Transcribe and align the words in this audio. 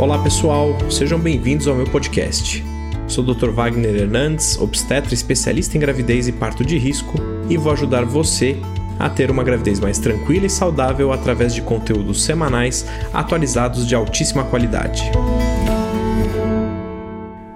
Olá 0.00 0.16
pessoal, 0.22 0.78
sejam 0.88 1.18
bem-vindos 1.18 1.66
ao 1.66 1.74
meu 1.74 1.84
podcast. 1.84 2.62
Sou 3.08 3.24
o 3.24 3.34
Dr. 3.34 3.50
Wagner 3.50 3.96
Hernandes, 3.96 4.56
obstetra 4.56 5.12
especialista 5.12 5.76
em 5.76 5.80
gravidez 5.80 6.28
e 6.28 6.32
parto 6.32 6.64
de 6.64 6.78
risco, 6.78 7.18
e 7.50 7.56
vou 7.56 7.72
ajudar 7.72 8.04
você 8.04 8.56
a 8.96 9.10
ter 9.10 9.28
uma 9.28 9.42
gravidez 9.42 9.80
mais 9.80 9.98
tranquila 9.98 10.46
e 10.46 10.50
saudável 10.50 11.12
através 11.12 11.52
de 11.52 11.62
conteúdos 11.62 12.22
semanais 12.22 12.86
atualizados 13.12 13.88
de 13.88 13.96
altíssima 13.96 14.44
qualidade. 14.44 15.02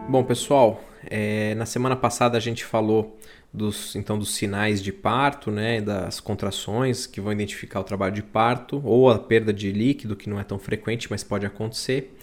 Bom, 0.09 0.24
pessoal, 0.24 0.82
é, 1.09 1.54
na 1.54 1.64
semana 1.64 1.95
passada 1.95 2.36
a 2.36 2.40
gente 2.40 2.64
falou 2.64 3.16
dos, 3.52 3.94
então, 3.94 4.18
dos 4.18 4.34
sinais 4.34 4.82
de 4.82 4.92
parto, 4.92 5.50
né, 5.50 5.80
das 5.80 6.20
contrações 6.20 7.06
que 7.06 7.20
vão 7.20 7.32
identificar 7.32 7.80
o 7.80 7.84
trabalho 7.84 8.14
de 8.14 8.22
parto 8.22 8.80
ou 8.84 9.10
a 9.10 9.18
perda 9.18 9.52
de 9.52 9.70
líquido, 9.70 10.16
que 10.16 10.30
não 10.30 10.40
é 10.40 10.44
tão 10.44 10.58
frequente, 10.58 11.08
mas 11.10 11.22
pode 11.22 11.44
acontecer. 11.44 12.16